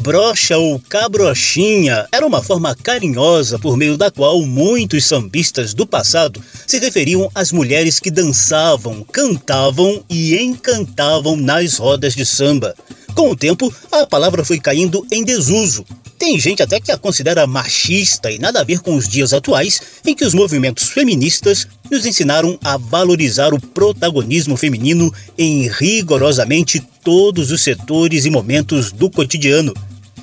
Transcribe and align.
Cabrocha 0.00 0.56
ou 0.56 0.80
cabrochinha 0.88 2.08
era 2.10 2.26
uma 2.26 2.42
forma 2.42 2.74
carinhosa 2.74 3.58
por 3.58 3.76
meio 3.76 3.98
da 3.98 4.10
qual 4.10 4.40
muitos 4.40 5.04
sambistas 5.04 5.74
do 5.74 5.86
passado 5.86 6.42
se 6.66 6.78
referiam 6.78 7.30
às 7.34 7.52
mulheres 7.52 8.00
que 8.00 8.10
dançavam, 8.10 9.04
cantavam 9.12 10.02
e 10.08 10.34
encantavam 10.38 11.36
nas 11.36 11.76
rodas 11.76 12.14
de 12.14 12.24
samba. 12.24 12.74
Com 13.14 13.30
o 13.30 13.36
tempo, 13.36 13.70
a 13.92 14.06
palavra 14.06 14.42
foi 14.42 14.58
caindo 14.58 15.06
em 15.12 15.22
desuso. 15.22 15.84
Tem 16.18 16.40
gente 16.40 16.62
até 16.62 16.80
que 16.80 16.90
a 16.90 16.96
considera 16.96 17.46
machista 17.46 18.30
e 18.30 18.38
nada 18.38 18.62
a 18.62 18.64
ver 18.64 18.80
com 18.80 18.96
os 18.96 19.06
dias 19.06 19.34
atuais 19.34 19.82
em 20.06 20.14
que 20.14 20.24
os 20.24 20.32
movimentos 20.32 20.88
feministas 20.88 21.68
nos 21.90 22.06
ensinaram 22.06 22.58
a 22.64 22.78
valorizar 22.78 23.52
o 23.52 23.60
protagonismo 23.60 24.56
feminino 24.56 25.12
em 25.36 25.68
rigorosamente 25.68 26.80
todos 27.04 27.50
os 27.50 27.62
setores 27.62 28.24
e 28.24 28.30
momentos 28.30 28.92
do 28.92 29.10
cotidiano. 29.10 29.74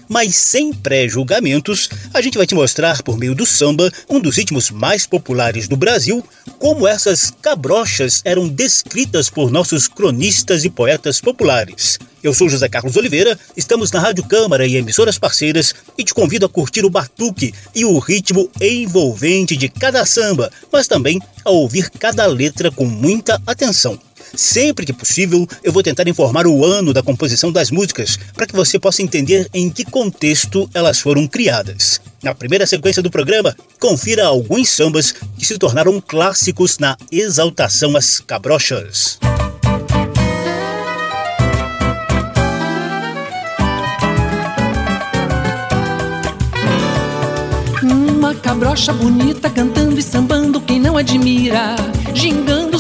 Mas 0.08 0.36
sem 0.36 0.74
pré-julgamentos, 0.74 1.90
a 2.14 2.22
gente 2.22 2.38
vai 2.38 2.48
te 2.48 2.56
mostrar 2.56 3.04
por 3.04 3.18
meio 3.18 3.36
do 3.36 3.46
samba, 3.46 3.92
um 4.10 4.20
dos 4.20 4.38
ritmos 4.38 4.72
mais 4.72 5.06
populares 5.06 5.68
do 5.68 5.76
Brasil, 5.76 6.24
como 6.60 6.88
essas 6.88 7.32
cabrochas 7.42 8.22
eram 8.24 8.48
descritas 8.48 9.30
por 9.30 9.52
nossos 9.52 9.88
cronistas 9.88 10.64
e 10.64 10.70
poetas 10.70 11.20
populares. 11.20 12.00
Eu 12.24 12.34
sou 12.34 12.50
José 12.50 12.68
Carlos 12.68 12.96
Oliveira, 12.96 13.38
estamos 13.56 13.92
na 13.92 14.00
Rádio 14.00 14.24
Câmara 14.24 14.66
e 14.66 14.76
emissoras 14.76 15.20
parceiras 15.20 15.76
e 15.98 16.04
te 16.04 16.14
convido 16.14 16.46
a 16.46 16.50
curtir 16.50 16.84
o 16.84 16.90
batuque 16.90 17.54
e 17.76 17.86
o 17.86 18.00
ritmo 18.00 18.50
envolvente 18.60 19.56
de 19.56 19.70
cada 19.70 20.06
samba, 20.06 20.52
mas 20.72 20.88
também 20.88 21.20
a 21.46 21.52
ouvir 21.52 21.90
cada 21.92 22.26
letra 22.26 22.72
com 22.72 22.86
muita 22.86 23.42
atenção. 23.46 24.00
Sempre 24.36 24.86
que 24.86 24.94
possível, 24.94 25.48
eu 25.64 25.72
vou 25.72 25.84
tentar 25.84 26.08
informar 26.08 26.48
o 26.48 26.64
ano 26.64 26.94
da 26.94 27.04
composição 27.04 27.52
das 27.52 27.72
músicas 27.72 28.18
para 28.34 28.46
que 28.46 28.56
você 28.56 28.80
possa 28.80 29.02
entender 29.02 29.48
em 29.54 29.70
que 29.70 29.86
contexto 29.86 30.70
elas 30.74 31.00
foram 31.00 31.28
criadas. 31.28 32.02
Na 32.22 32.34
primeira 32.34 32.66
sequência 32.66 33.02
do 33.02 33.12
programa, 33.12 33.56
confira 33.80 34.26
alguns 34.26 34.70
sambas 34.70 35.14
que 35.38 35.46
se 35.46 35.58
tornaram 35.58 36.02
clássicos 36.02 36.78
na 36.78 36.98
exaltação 37.12 37.96
às 37.96 38.20
cabrochas. 38.20 39.20
Uma 47.84 48.34
cabrocha 48.36 48.92
bonita 48.92 49.50
cantando 49.50 50.00
e 50.00 50.04
sambando 50.04 50.60
quem 50.60 50.80
não 50.80 50.98
admira 50.98 51.76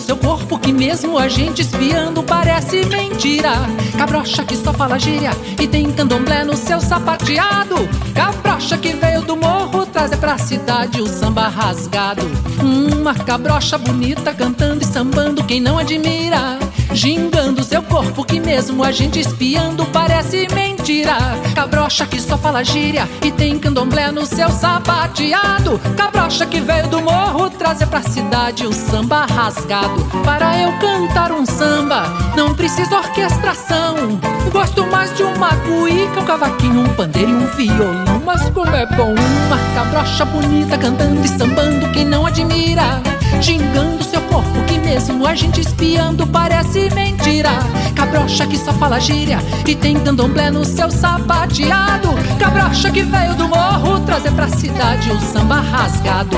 seu 0.08 0.16
corpo 0.16 0.58
que 0.58 0.72
mesmo 0.72 1.19
a 1.19 1.27
gente 1.27 1.61
espiando 1.61 2.23
parece 2.23 2.86
mentira. 2.86 3.52
Cabrocha 3.97 4.45
que 4.45 4.55
só 4.55 4.72
fala 4.72 4.97
gíria 4.97 5.31
e 5.59 5.67
tem 5.67 5.91
candomblé 5.91 6.45
no 6.45 6.55
seu 6.55 6.80
sapateado. 6.80 7.75
Cabrocha 8.16 8.77
que 8.77 8.94
veio 8.94 9.22
do 9.23 9.36
morro 9.36 9.86
trazer 9.86 10.16
pra 10.16 10.38
cidade 10.38 11.02
o 11.02 11.08
samba 11.08 11.49
rasgado. 11.49 12.22
Uma 12.61 13.14
cabrocha 13.14 13.77
bonita 13.77 14.33
cantando 14.33 14.81
e 14.81 14.86
sambando 14.86 15.44
quem 15.44 15.59
não 15.59 15.77
admira 15.77 16.58
Gingando 16.91 17.63
seu 17.63 17.81
corpo 17.83 18.23
que 18.23 18.39
mesmo 18.39 18.83
a 18.83 18.91
gente 18.91 19.19
espiando 19.19 19.85
parece 19.88 20.47
mentira. 20.53 21.16
Cabrocha 21.53 22.05
que 22.05 22.19
só 22.19 22.37
fala 22.37 22.64
gíria 22.64 23.08
e 23.23 23.31
tem 23.31 23.59
candomblé 23.59 24.11
no 24.11 24.25
seu 24.25 24.49
sapateado. 24.49 25.80
Cabrocha 25.95 26.45
que 26.45 26.59
veio 26.59 26.87
do 26.87 27.02
morro 27.02 27.49
trazer 27.49 27.87
pra 27.87 28.02
cidade 28.02 28.65
o 28.65 28.73
samba 28.73 29.26
rasgado. 29.26 30.05
Para 30.23 30.58
eu 30.59 30.71
cantar 30.80 31.31
um 31.31 31.45
samba 31.45 32.03
não 32.36 32.55
preciso 32.55 32.95
orquestração. 32.95 34.20
Gosto 34.52 34.86
mais 34.87 35.15
de 35.15 35.23
uma 35.23 35.49
cuíca, 35.55 36.21
um 36.21 36.26
cavaquinho, 36.26 36.81
um 36.81 36.93
pandeiro 36.93 37.30
e 37.30 37.33
um 37.33 37.47
violão. 37.47 38.21
Mas 38.26 38.49
como 38.49 38.76
é 38.76 38.86
bom 38.86 39.14
uma 39.14 39.58
cabrocha 39.76 40.26
bonita 40.26 40.77
cantando 40.77 41.23
e 41.23 41.27
sambando 41.27 41.92
quem 41.92 42.05
não 42.05 42.26
admira 42.26 43.02
Gingando 43.42 44.04
seu 44.04 44.21
corpo 44.21 44.64
que 44.65 44.77
mesmo 44.80 45.26
a 45.26 45.36
gente 45.36 45.61
espiando 45.61 46.26
parece 46.27 46.89
mentira. 46.93 47.49
Cabrocha 47.95 48.45
que 48.45 48.58
só 48.58 48.71
fala 48.73 48.99
gíria 48.99 49.39
e 49.65 49.76
tem 49.76 49.99
candomblé 49.99 50.49
no 50.49 50.64
seu 50.64 50.89
sapateado. 50.89 52.10
Cabrocha 52.39 52.92
que 52.92 53.04
veio 53.04 53.36
do 53.36 53.48
morro 53.48 53.99
trazer 54.02 54.32
pra 54.32 54.48
cidade 54.48 55.11
o 55.11 55.20
samba 55.20 55.60
rasgado. 55.60 56.38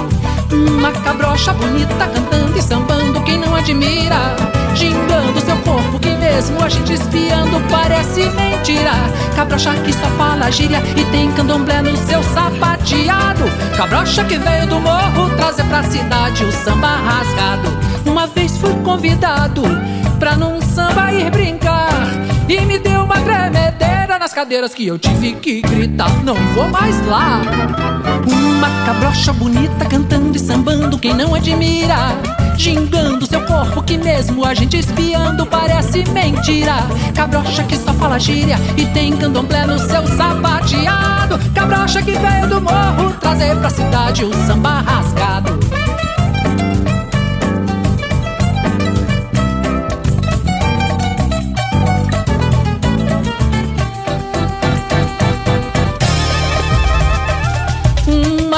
Uma 0.51 0.91
cabrocha 0.91 1.53
bonita 1.53 2.07
cantando 2.07 2.57
e 2.57 2.61
sambando 2.61 3.21
quem 3.21 3.38
não 3.38 3.56
admira? 3.56 4.35
Gingando 4.75 5.39
seu 5.41 5.57
corpo 5.57 6.00
que 6.00 6.09
mesmo 6.16 6.63
a 6.63 6.69
gente 6.69 6.94
espiando 6.94 7.59
parece 7.69 8.21
mentira. 8.29 8.94
Cabrocha 9.35 9.73
que 9.75 9.94
só 9.94 10.07
fala 10.17 10.50
gíria 10.51 10.81
e 10.95 11.03
tem 11.06 11.31
candomblé 11.33 11.81
no 11.81 11.95
seu 11.97 12.23
sapateado. 12.23 13.44
Cabrocha 13.75 14.23
que 14.23 14.38
veio 14.38 14.67
do 14.67 14.79
morro 14.79 15.29
trazer 15.35 15.63
pra 15.66 15.83
cidade 15.83 16.44
o 16.44 16.51
samba 16.51 16.78
rasgado. 16.88 17.69
Uma 18.06 18.28
vez 18.28 18.57
fui 18.57 18.73
convidado 18.84 19.63
pra 20.19 20.35
num 20.35 20.62
samba 20.62 21.12
ir 21.12 21.29
brincar. 21.31 21.90
E 22.47 22.62
me 22.62 22.79
deu 22.79 23.03
uma 23.03 23.16
tremedeira 23.19 24.17
nas 24.19 24.34
cadeiras 24.34 24.73
que 24.73 24.88
eu 24.88 24.97
tive 24.97 25.34
que 25.34 25.62
gritar 25.62 26.12
Não 26.23 26.35
vou 26.56 26.68
mais 26.68 27.06
lá. 27.06 27.41
Uma 28.28 28.85
cabrocha 28.85 29.31
bonita 29.31 29.85
cantando 29.85 30.35
e 30.35 30.39
sambando 30.39 30.97
quem 30.97 31.13
não 31.13 31.35
admira? 31.35 31.95
Gingando 32.57 33.25
seu 33.25 33.41
corpo 33.45 33.81
que 33.84 33.97
mesmo 33.97 34.44
a 34.44 34.53
gente 34.53 34.78
espiando 34.78 35.45
parece 35.45 36.03
mentira. 36.09 36.75
Cabrocha 37.16 37.63
que 37.63 37.78
só 37.78 37.94
fala 37.94 38.19
gíria 38.19 38.57
e 38.75 38.85
tem 38.88 39.16
candomblé 39.16 39.66
no 39.66 39.79
seu 39.79 40.06
sapateado. 40.07 41.39
Cabrocha 41.53 42.01
que 42.01 42.12
veio 42.12 42.47
do 42.47 42.59
morro 42.59 43.13
trazer 43.19 43.56
pra 43.57 43.69
cidade 43.69 44.25
o 44.25 44.34
samba 44.45 44.81
rasgado 44.81 45.78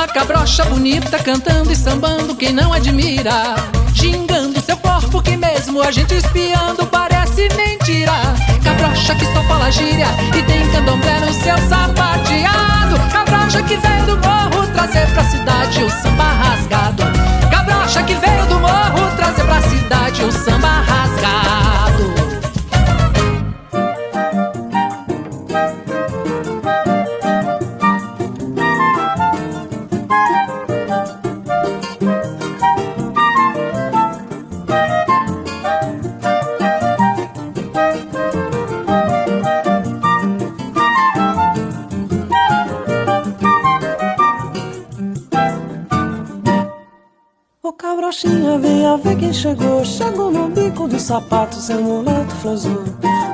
Cabrocha 0.07 0.65
bonita 0.65 1.19
cantando 1.19 1.71
e 1.71 1.75
sambando 1.75 2.35
quem 2.35 2.51
não 2.51 2.73
admira? 2.73 3.55
Gingando 3.93 4.59
seu 4.61 4.75
corpo 4.77 5.21
que 5.21 5.37
mesmo 5.37 5.81
a 5.81 5.91
gente 5.91 6.13
espiando 6.15 6.85
parece 6.87 7.47
mentira. 7.55 8.11
Cabrocha 8.63 9.15
que 9.15 9.25
só 9.25 9.43
fala 9.43 9.71
gíria 9.71 10.07
e 10.37 10.43
tem 10.43 10.69
candomblé 10.71 11.19
no 11.19 11.33
seu 11.33 11.57
sapateado. 11.69 12.99
Cabrocha 13.11 13.61
que 13.63 13.77
veio 13.77 14.05
do 14.05 14.17
morro 14.17 14.67
trazer 14.73 15.07
pra 15.13 15.23
cidade 15.23 15.83
o 15.83 15.89
samba 15.89 16.23
rasgado. 16.23 17.03
Cabrocha 17.49 18.03
que 18.03 18.15
veio 18.15 18.45
do 18.47 18.59
morro 18.59 19.15
trazer 19.15 19.45
pra 19.45 19.61
cidade 19.61 20.23
o 20.23 20.31
samba 20.31 20.81
rasgado 20.81 21.70
Do 50.87 50.99
sapato, 50.99 51.55
seu 51.55 51.81
mulato 51.81 52.35
flosou 52.41 52.83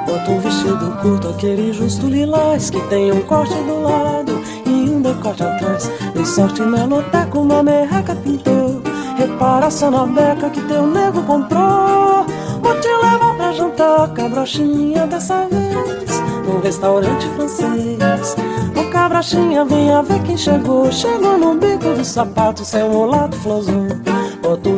Bota 0.06 0.32
um 0.32 0.40
vestido 0.40 0.98
curto, 1.02 1.30
aquele 1.30 1.74
justo 1.74 2.08
lilás 2.08 2.70
Que 2.70 2.80
tem 2.88 3.12
um 3.12 3.22
corte 3.22 3.54
do 3.54 3.82
lado 3.82 4.40
e 4.66 4.90
um 4.90 5.02
decote 5.02 5.44
atrás. 5.44 5.90
Dei 6.14 6.26
sorte 6.26 6.62
na 6.62 6.86
loteca, 6.86 7.40
uma 7.40 7.64
merreca 7.64 8.16
pintou. 8.16 8.82
Repara 9.18 9.72
só 9.72 9.90
na 9.90 10.06
beca 10.06 10.50
que 10.50 10.62
teu 10.62 10.86
nego 10.86 11.24
comprou. 11.24 12.26
Vou 12.62 12.80
te 12.80 12.88
levar 12.88 13.36
pra 13.36 13.52
jantar, 13.54 14.14
cabrochinha, 14.14 15.08
dessa 15.08 15.48
vez 15.48 16.22
Num 16.46 16.60
restaurante 16.60 17.28
francês. 17.30 18.36
Ô 18.76 18.90
cabrochinha, 18.92 19.66
venha 19.66 20.04
ver 20.04 20.22
quem 20.24 20.38
chegou. 20.38 20.92
Chegou 20.92 21.38
no 21.38 21.56
bico 21.56 21.94
do 21.96 22.06
sapato, 22.06 22.64
seu 22.64 22.90
mulato 22.90 23.36
flosou 23.38 23.88
Bota 23.88 24.07
um 24.07 24.07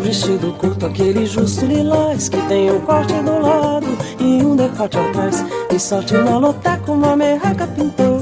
vestido 0.09 0.51
curto, 0.53 0.87
aquele 0.87 1.25
justo 1.27 1.65
lilás 1.65 2.29
Que 2.29 2.41
tem 2.47 2.71
um 2.71 2.81
corte 2.81 3.13
do 3.13 3.39
lado 3.39 3.87
e 4.19 4.43
um 4.43 4.55
decote 4.55 4.97
atrás. 4.97 5.45
E 5.71 5.79
sorte 5.79 6.13
na 6.13 6.37
loteca, 6.37 6.91
uma 6.91 7.15
merreca 7.15 7.67
pintou. 7.67 8.21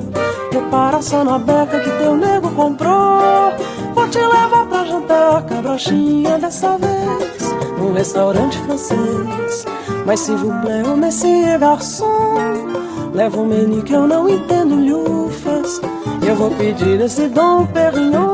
Repara 0.51 1.01
só 1.01 1.23
na 1.23 1.39
beca 1.39 1.79
que 1.79 1.89
teu 1.91 2.15
nego 2.15 2.49
comprou. 2.51 3.53
Vou 3.95 4.07
te 4.09 4.19
levar 4.19 4.65
pra 4.67 4.85
jantar, 4.85 5.45
cabrochinha 5.45 6.37
dessa 6.37 6.77
vez 6.77 7.55
Num 7.79 7.93
restaurante 7.93 8.57
francês. 8.59 9.65
Mas 10.05 10.19
se 10.19 10.31
vous 10.35 10.53
plaît, 10.61 10.83
o 10.83 10.95
messie 10.95 11.57
garçom 11.57 12.35
Leva 13.13 13.39
um 13.39 13.45
menu 13.45 13.81
que 13.81 13.93
eu 13.93 14.07
não 14.07 14.29
entendo 14.29 14.75
lufas 14.75 15.81
Eu 16.25 16.35
vou 16.35 16.51
pedir 16.51 17.01
esse 17.01 17.27
Dom 17.27 17.65
Perignon 17.65 18.26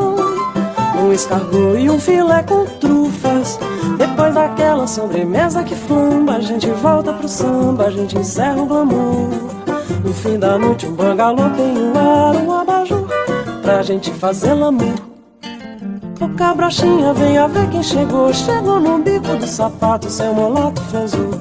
escargot 1.13 1.77
e 1.77 1.89
um 1.89 2.00
filé 2.00 2.44
com 2.44 2.65
trufas. 2.65 3.60
Depois 3.98 4.33
daquela 4.33 4.88
sobremesa 4.88 5.63
que 5.63 5.75
flamba 5.75 6.33
A 6.33 6.39
gente 6.39 6.68
volta 6.69 7.13
pro 7.13 7.27
samba, 7.27 7.86
a 7.86 7.92
gente 7.92 8.18
encerra 8.18 8.62
o 8.62 8.65
glamour. 8.65 9.30
No 10.04 10.13
fim 10.13 10.39
da 10.39 10.57
noite 10.57 10.88
um 10.88 10.94
bangalô 10.94 11.50
tem 11.51 11.77
um 11.77 11.94
ar, 11.98 12.36
um 12.36 12.51
abajur 12.51 13.07
Pra 13.62 13.81
gente 13.81 14.12
fazer 14.12 14.54
l'amour. 14.54 15.13
O 16.19 16.30
cabrochinha 16.30 17.13
veio 17.13 17.44
a 17.44 17.48
ver 17.48 17.69
quem 17.69 17.83
chegou 17.83 18.33
Chegou 18.33 18.80
no 18.80 19.00
bico 19.00 19.36
do 19.36 19.45
sapato, 19.45 20.10
seu 20.10 20.33
molato 20.33 20.81
frazul 20.83 21.31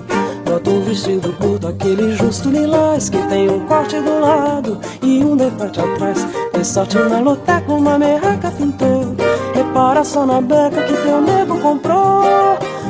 Bota 0.45 0.71
um 0.71 0.83
vestido 0.83 1.33
curto, 1.35 1.69
aquele 1.69 2.17
justo 2.17 2.51
lilás 2.51 3.09
Que 3.09 3.19
tem 3.29 3.49
um 3.49 3.61
corte 3.67 4.01
do 4.01 4.19
lado 4.19 4.81
e 5.01 5.25
um 5.25 5.37
decote 5.37 5.81
atrás 5.81 6.27
Tem 6.63 6.71
sorte 6.71 6.97
na 6.97 7.19
loteca, 7.19 7.73
uma 7.73 7.99
merreca 7.99 8.49
pintou. 8.53 9.17
Repara 9.53 10.05
só 10.05 10.25
na 10.25 10.41
beca 10.41 10.81
que 10.83 10.97
teu 10.97 11.21
nego 11.21 11.59
comprou. 11.59 12.23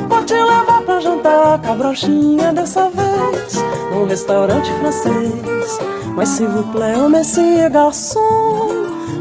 Vou 0.07 0.23
te 0.23 0.35
levar 0.35 0.83
pra 0.83 0.99
jantar, 0.99 1.59
cabrochinha 1.59 2.53
dessa 2.53 2.87
vez 2.91 3.55
Num 3.91 4.05
restaurante 4.05 4.71
francês. 4.73 5.79
Mas 6.15 6.29
se 6.29 6.45
vous 6.45 6.71
plaît, 6.71 6.95
o 6.99 7.09
messie 7.09 7.67
garçom 7.71 8.69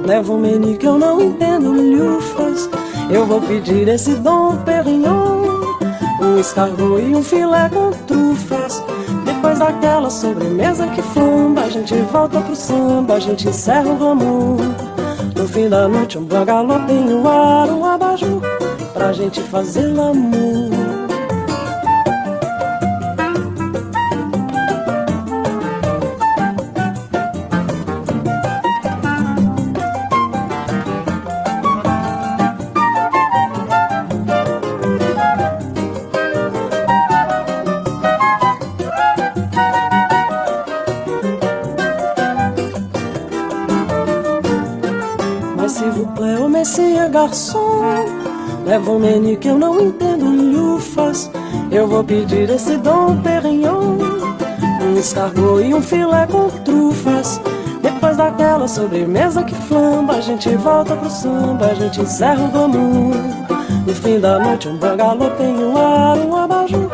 Leva 0.05 0.31
um 0.31 0.37
menu 0.37 0.77
que 0.77 0.87
eu 0.87 0.99
não 0.99 1.19
entendo 1.19 1.73
lufas 1.73 2.69
Eu 3.09 3.25
vou 3.25 3.41
pedir 3.41 3.89
esse 3.89 4.17
Dom 4.17 4.57
Perignon 4.67 5.63
um 6.23 6.39
escargot 6.39 7.01
e 7.01 7.17
um 7.17 7.23
filé 7.23 7.69
com 7.69 7.91
trufas. 8.07 8.83
Depois 9.43 9.59
daquela 9.59 10.09
sobremesa 10.09 10.87
que 10.87 11.03
flamba, 11.03 11.63
a 11.63 11.69
gente 11.69 11.93
volta 12.13 12.41
pro 12.41 12.55
samba, 12.55 13.15
a 13.15 13.19
gente 13.19 13.49
encerra 13.49 13.91
o 13.91 13.97
glamour. 13.97 14.61
No 15.35 15.49
fim 15.49 15.69
da 15.69 15.89
noite, 15.89 16.17
um 16.17 16.23
bangalô 16.23 16.79
tem 16.87 17.01
no 17.01 17.29
ar, 17.29 17.69
um 17.69 17.85
abajur, 17.85 18.41
pra 18.95 19.13
gente 19.13 19.41
fazer 19.41 19.89
l'amour. 19.89 20.82
Garçom 47.33 47.83
Leva 48.67 48.91
um 48.91 48.99
menu 48.99 49.37
que 49.39 49.49
eu 49.49 49.59
não 49.59 49.81
entendo 49.81 50.27
lufas 50.27 51.31
Eu 51.71 51.89
vou 51.89 52.05
pedir 52.05 52.49
esse 52.51 52.77
Dom 52.77 53.21
Perignon. 53.23 53.97
Um 54.83 54.99
escargot 54.99 55.63
e 55.63 55.75
um 55.75 55.81
filé 55.81 56.27
com 56.27 56.49
trufas. 56.63 57.41
Depois 57.81 58.17
daquela 58.17 58.69
sobremesa 58.69 59.43
que 59.43 59.55
flamba 59.55 60.15
A 60.15 60.21
gente 60.21 60.55
volta 60.57 60.95
pro 60.95 61.11
samba, 61.11 61.67
a 61.67 61.75
gente 61.75 62.01
encerra 62.01 62.45
o 62.45 62.49
glamour 62.49 63.15
No 63.87 63.95
fim 63.95 64.21
da 64.21 64.39
noite 64.39 64.69
um 64.69 64.77
bangalô 64.77 65.31
tem 65.31 65.57
um 65.57 65.77
ar, 65.77 66.17
um 66.19 66.37
abajur 66.37 66.91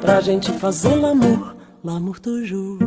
Pra 0.00 0.20
gente 0.20 0.50
fazer 0.52 0.96
l'amour, 0.96 1.54
l'amour 1.84 2.18
toujours 2.18 2.78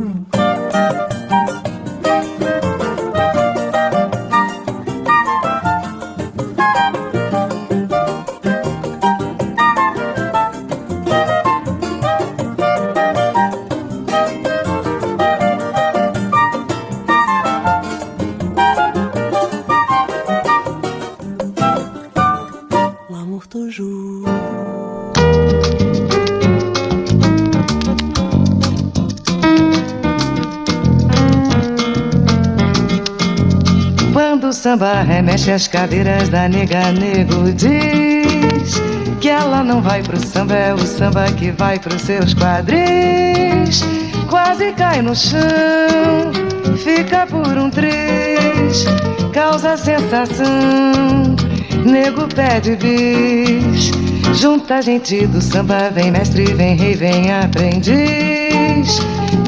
samba 34.76 35.02
remexe 35.04 35.50
as 35.50 35.66
cadeiras 35.66 36.28
da 36.28 36.46
nega 36.46 36.92
nego 36.92 37.50
diz 37.50 38.74
que 39.22 39.28
ela 39.30 39.64
não 39.64 39.80
vai 39.80 40.02
pro 40.02 40.18
samba, 40.22 40.54
é 40.54 40.74
o 40.74 40.78
samba 40.78 41.24
que 41.32 41.50
vai 41.50 41.78
pros 41.78 42.02
seus 42.02 42.34
quadris. 42.34 43.82
Quase 44.28 44.72
cai 44.72 45.00
no 45.00 45.14
chão, 45.14 46.30
fica 46.76 47.26
por 47.26 47.56
um 47.56 47.70
três, 47.70 48.84
causa 49.32 49.78
sensação. 49.78 51.36
Nego 51.82 52.28
pede 52.28 52.76
bis, 52.76 53.90
junta 54.38 54.82
gente 54.82 55.26
do 55.26 55.40
samba, 55.40 55.88
vem 55.90 56.10
mestre, 56.10 56.44
vem 56.52 56.76
rei, 56.76 56.94
vem 56.94 57.32
aprendiz. 57.32 58.98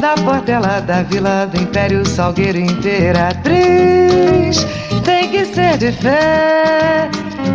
Da 0.00 0.14
portela 0.14 0.80
da 0.80 1.02
vila 1.02 1.44
do 1.46 1.60
Império 1.60 2.06
Salgueiro 2.06 2.58
Imperatriz 2.58 3.98
tem 5.18 5.30
que 5.30 5.44
ser 5.46 5.76
de 5.78 5.90
fé, 5.90 7.10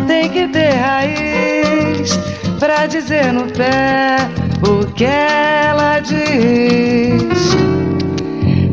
tem 0.06 0.28
que 0.28 0.46
ter 0.48 0.74
raiz 0.74 2.14
pra 2.58 2.86
dizer 2.86 3.32
no 3.32 3.46
pé 3.46 4.16
o 4.68 4.84
que 4.92 5.06
ela 5.06 5.98
diz. 6.00 7.56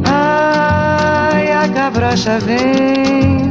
Ai, 0.03 1.53
a 1.53 1.69
cabrocha 1.69 2.37
vem 2.39 3.49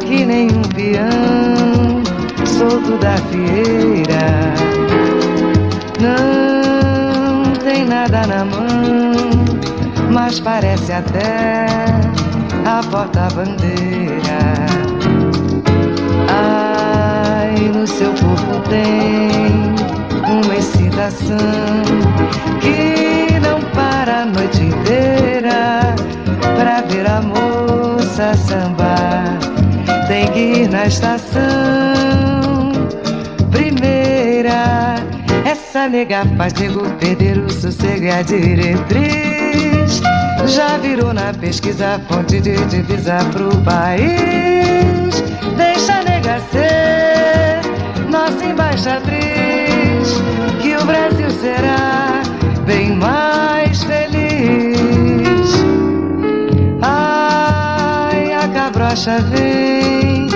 que 0.00 0.26
nem 0.26 0.50
um 0.50 0.62
peão 0.62 2.02
solto 2.44 2.98
da 2.98 3.16
fieira. 3.30 4.52
Não 6.02 7.50
tem 7.64 7.86
nada 7.86 8.26
na 8.26 8.44
mão, 8.44 9.14
mas 10.10 10.38
parece 10.38 10.92
até 10.92 11.64
a 12.66 12.82
porta-bandeira. 12.90 14.11
Seu 17.86 18.10
corpo 18.10 18.60
tem 18.68 19.74
uma 20.30 20.54
excitação 20.54 21.36
que 22.60 23.40
não 23.40 23.60
para 23.72 24.22
a 24.22 24.24
noite 24.24 24.62
inteira 24.62 25.94
pra 26.56 26.80
ver 26.82 27.06
a 27.08 27.20
moça 27.20 28.34
sambar. 28.34 29.38
Tem 30.06 30.28
que 30.28 30.38
ir 30.38 30.68
na 30.68 30.86
estação 30.86 31.42
primeira. 33.50 34.94
Essa 35.44 35.88
nega 35.88 36.24
faz 36.36 36.52
nego 36.54 36.88
perder 37.00 37.38
o 37.38 37.50
sossego 37.50 38.04
e 38.04 38.10
a 38.10 38.22
diretriz. 38.22 40.00
Já 40.46 40.78
virou 40.78 41.12
na 41.12 41.32
pesquisa 41.34 42.00
fonte 42.08 42.40
de 42.40 42.54
divisa 42.66 43.18
pro 43.32 43.56
país. 43.62 45.22
Deixa 45.56 45.94
a 45.94 46.04
nega 46.04 46.40
ser 46.52 46.71
embaixatriz, 48.52 50.20
que 50.60 50.76
o 50.76 50.84
Brasil 50.84 51.30
será 51.30 52.22
bem 52.66 52.94
mais 52.96 53.82
feliz. 53.82 55.50
Ai, 56.82 58.34
a 58.34 58.46
cabrocha 58.48 59.18
vem 59.30 60.26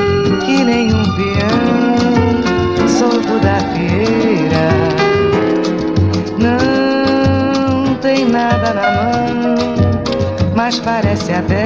que 0.44 0.64
nem 0.64 0.94
um 0.94 1.04
peão 1.16 2.88
solto 2.88 3.38
da 3.40 3.58
fieira. 3.74 4.70
Não 6.38 7.94
tem 7.96 8.24
nada 8.24 8.72
na 8.72 8.90
mão, 8.90 9.56
mas 10.54 10.80
parece 10.80 11.32
até 11.32 11.64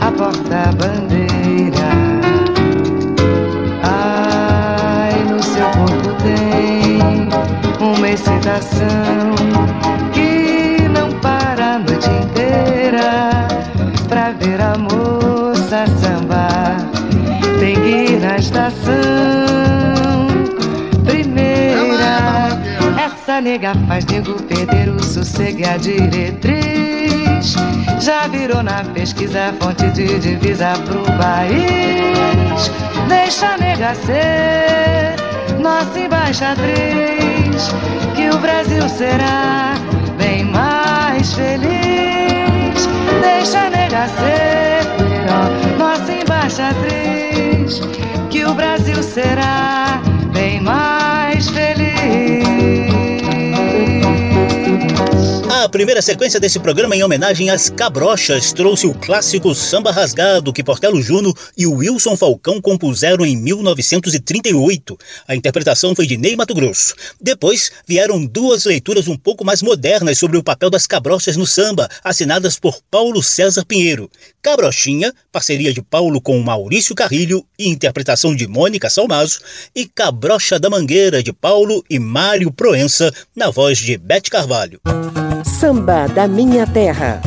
a 0.00 0.12
porta-bandeira. 0.12 2.23
Excitação 8.44 9.34
que 10.12 10.86
não 10.88 11.10
para 11.20 11.76
a 11.76 11.78
noite 11.78 12.10
inteira 12.10 13.48
pra 14.06 14.32
ver 14.32 14.60
a 14.60 14.76
moça 14.76 15.86
sambar. 15.98 16.76
Tem 17.58 17.74
que 17.74 18.12
ir 18.12 18.20
na 18.20 18.36
estação 18.36 18.84
primeira. 21.04 22.50
Essa 23.02 23.40
nega 23.40 23.74
faz 23.88 24.04
nego 24.06 24.34
perder 24.42 24.90
o 24.90 25.02
sossego 25.02 25.60
e 25.60 25.64
a 25.64 25.76
diretriz. 25.78 27.54
Já 28.00 28.26
virou 28.28 28.62
na 28.62 28.84
pesquisa 28.84 29.54
fonte 29.58 29.88
de 29.92 30.18
divisa 30.18 30.74
pro 30.84 31.02
país. 31.16 32.70
Deixa 33.08 33.54
a 33.54 33.56
nega 33.56 33.94
ser 33.94 35.14
nossa 35.60 35.98
embaixatriz, 35.98 37.13
que 38.14 38.28
o 38.30 38.38
Brasil 38.38 38.88
será 38.88 39.74
bem 40.18 40.44
mais 40.44 41.32
feliz. 41.34 42.88
Deixa 43.20 43.66
a 43.66 43.70
nega 43.70 44.08
ser 44.08 45.78
nossa 45.78 46.12
embaixatriz, 46.12 47.80
que 48.30 48.44
o 48.44 48.54
Brasil 48.54 49.02
será 49.02 50.00
bem 50.32 50.60
mais 50.60 51.48
feliz. 51.48 52.43
A 55.64 55.68
primeira 55.74 56.02
sequência 56.02 56.38
desse 56.38 56.60
programa, 56.60 56.94
em 56.94 57.02
homenagem 57.02 57.48
às 57.48 57.70
cabrochas, 57.70 58.52
trouxe 58.52 58.86
o 58.86 58.92
clássico 58.92 59.54
Samba 59.54 59.90
Rasgado, 59.90 60.52
que 60.52 60.62
Portelo 60.62 61.00
Juno 61.00 61.32
e 61.56 61.66
Wilson 61.66 62.18
Falcão 62.18 62.60
compuseram 62.60 63.24
em 63.24 63.34
1938. 63.34 64.98
A 65.26 65.34
interpretação 65.34 65.94
foi 65.94 66.06
de 66.06 66.18
Ney 66.18 66.36
Mato 66.36 66.54
Grosso. 66.54 66.94
Depois 67.18 67.72
vieram 67.88 68.26
duas 68.26 68.66
leituras 68.66 69.08
um 69.08 69.16
pouco 69.16 69.42
mais 69.42 69.62
modernas 69.62 70.18
sobre 70.18 70.36
o 70.36 70.42
papel 70.42 70.68
das 70.68 70.86
cabrochas 70.86 71.34
no 71.34 71.46
samba, 71.46 71.88
assinadas 72.04 72.58
por 72.58 72.82
Paulo 72.90 73.22
César 73.22 73.64
Pinheiro. 73.64 74.10
Cabrochinha, 74.42 75.14
parceria 75.32 75.72
de 75.72 75.80
Paulo 75.80 76.20
com 76.20 76.38
Maurício 76.40 76.94
Carrilho 76.94 77.42
e 77.58 77.70
interpretação 77.70 78.36
de 78.36 78.46
Mônica 78.46 78.90
Salmazo, 78.90 79.40
e 79.74 79.86
Cabrocha 79.86 80.60
da 80.60 80.68
Mangueira, 80.68 81.22
de 81.22 81.32
Paulo 81.32 81.82
e 81.88 81.98
Mário 81.98 82.52
Proença, 82.52 83.10
na 83.34 83.48
voz 83.48 83.78
de 83.78 83.96
Bete 83.96 84.28
Carvalho. 84.28 84.78
Samba 85.54 86.08
da 86.08 86.26
Minha 86.26 86.66
Terra. 86.66 87.22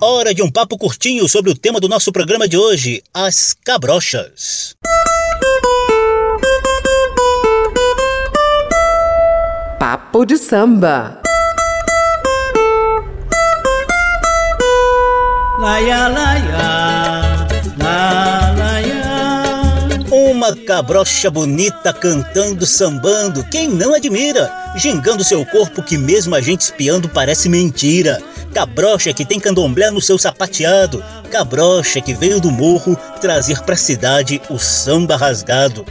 Hora 0.00 0.32
de 0.32 0.42
um 0.44 0.50
papo 0.50 0.78
curtinho 0.78 1.28
sobre 1.28 1.50
o 1.50 1.56
tema 1.56 1.80
do 1.80 1.88
nosso 1.88 2.12
programa 2.12 2.46
de 2.46 2.56
hoje, 2.56 3.02
as 3.12 3.52
cabrochas. 3.64 4.76
Papo 9.80 10.24
de 10.24 10.38
samba. 10.38 11.20
Laia, 15.58 16.06
laia, 16.08 17.01
Uma 20.42 20.56
cabrocha 20.56 21.30
bonita 21.30 21.92
cantando, 21.92 22.66
sambando, 22.66 23.44
quem 23.44 23.68
não 23.68 23.94
admira? 23.94 24.52
Gingando 24.74 25.22
seu 25.22 25.46
corpo 25.46 25.84
que 25.84 25.96
mesmo 25.96 26.34
a 26.34 26.40
gente 26.40 26.62
espiando 26.62 27.08
parece 27.08 27.48
mentira. 27.48 28.20
Cabrocha 28.52 29.12
que 29.12 29.24
tem 29.24 29.38
candomblé 29.38 29.88
no 29.92 30.00
seu 30.00 30.18
sapateado. 30.18 31.00
Cabrocha 31.30 32.00
que 32.00 32.12
veio 32.12 32.40
do 32.40 32.50
morro 32.50 32.96
trazer 33.20 33.60
pra 33.60 33.76
cidade 33.76 34.42
o 34.50 34.58
samba 34.58 35.16
rasgado. 35.16 35.86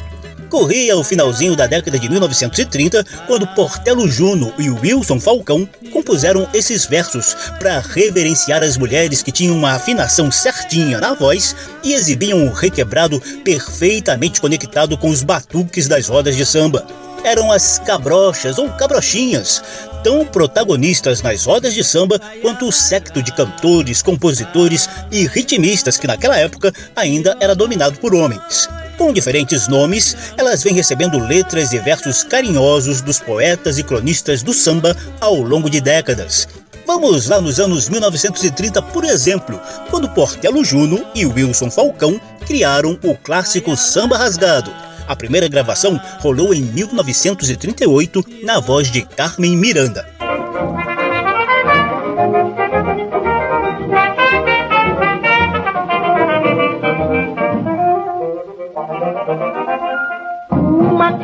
Corria 0.52 0.98
o 0.98 1.04
finalzinho 1.04 1.56
da 1.56 1.66
década 1.66 1.98
de 1.98 2.10
1930, 2.10 3.06
quando 3.26 3.48
Portelo 3.56 4.06
Juno 4.06 4.54
e 4.60 4.70
Wilson 4.70 5.18
Falcão 5.18 5.68
compuseram 5.94 6.46
esses 6.54 6.86
versos 6.86 7.34
para 7.58 7.80
reverenciar 7.80 8.62
as 8.62 8.76
mulheres 8.76 9.24
que 9.24 9.32
tinham 9.32 9.56
uma 9.56 9.72
afinação 9.72 10.30
certinha 10.30 11.00
na 11.00 11.14
voz 11.14 11.56
e 11.82 11.94
exibiam 11.94 12.46
o 12.46 12.52
requebrado 12.52 13.22
perfeitamente 13.46 14.42
conectado 14.42 14.98
com 14.98 15.10
os 15.10 15.24
batuques 15.24 15.88
das 15.88 16.10
rodas 16.10 16.36
de 16.36 16.46
samba. 16.46 16.86
Eram 17.24 17.50
as 17.50 17.80
cabrochas 17.80 18.58
ou 18.58 18.68
cabrochinhas, 18.72 19.64
tão 20.04 20.26
protagonistas 20.26 21.22
nas 21.22 21.46
rodas 21.46 21.74
de 21.74 21.84
samba 21.84 22.20
quanto 22.42 22.68
o 22.68 22.74
secto 22.74 23.24
de 23.24 23.32
cantores, 23.32 24.02
compositores 24.02 24.90
e 25.10 25.26
ritmistas 25.28 25.98
que 25.98 26.08
naquela 26.08 26.38
época 26.38 26.74
ainda 26.94 27.38
era 27.40 27.56
dominado 27.56 27.98
por 28.00 28.14
homens. 28.14 28.68
Com 29.02 29.12
diferentes 29.12 29.68
nomes, 29.68 30.16
elas 30.38 30.62
vêm 30.62 30.76
recebendo 30.76 31.18
letras 31.18 31.74
e 31.74 31.80
versos 31.80 32.22
carinhosos 32.24 33.02
dos 33.02 33.20
poetas 33.20 33.80
e 33.80 33.84
cronistas 33.84 34.44
do 34.44 34.54
samba 34.54 34.96
ao 35.20 35.38
longo 35.42 35.72
de 35.72 35.82
décadas. 35.82 36.48
Vamos 36.86 37.28
lá 37.28 37.42
nos 37.42 37.60
anos 37.60 37.90
1930, 37.90 38.80
por 38.80 39.04
exemplo, 39.04 39.60
quando 39.90 40.08
Portelo 40.10 40.64
Juno 40.64 41.04
e 41.16 41.26
Wilson 41.26 41.72
Falcão 41.72 42.22
criaram 42.46 42.96
o 43.04 43.18
clássico 43.18 43.76
Samba 43.76 44.20
Rasgado. 44.20 44.72
A 45.08 45.16
primeira 45.16 45.48
gravação 45.48 46.00
rolou 46.20 46.54
em 46.54 46.62
1938 46.62 48.24
na 48.44 48.60
voz 48.60 48.92
de 48.92 49.02
Carmen 49.02 49.58
Miranda. 49.58 50.08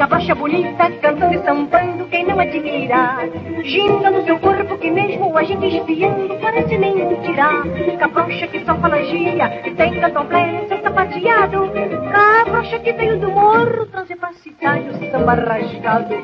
Cabrocha 0.07 0.35
bonita 0.35 0.89
cantando 1.01 1.33
e 1.33 1.43
sambando, 1.43 2.05
quem 2.05 2.25
não 2.25 2.39
admira? 2.39 3.29
Ginga 3.61 4.09
no 4.09 4.23
seu 4.23 4.39
corpo 4.39 4.77
que 4.77 4.89
mesmo 4.89 5.37
a 5.37 5.43
gente 5.43 5.67
espiando 5.67 6.33
parece 6.41 6.77
mentira. 6.77 7.49
Cabrocha 7.99 8.47
que 8.47 8.63
só 8.63 8.73
fala 8.75 9.03
gia, 9.03 9.49
que 9.49 9.71
tem 9.71 9.99
candomblé 9.99 10.61
no 10.61 10.67
seu 10.69 10.81
sapateado. 10.81 11.69
Cabrocha 12.09 12.79
que 12.79 12.93
veio 12.93 13.19
do 13.19 13.29
morro 13.31 13.85
trazer 13.87 14.15
pra 14.15 14.31
cidade 14.31 14.87
o 14.87 15.11
samba 15.11 15.33
rasgado. 15.33 16.15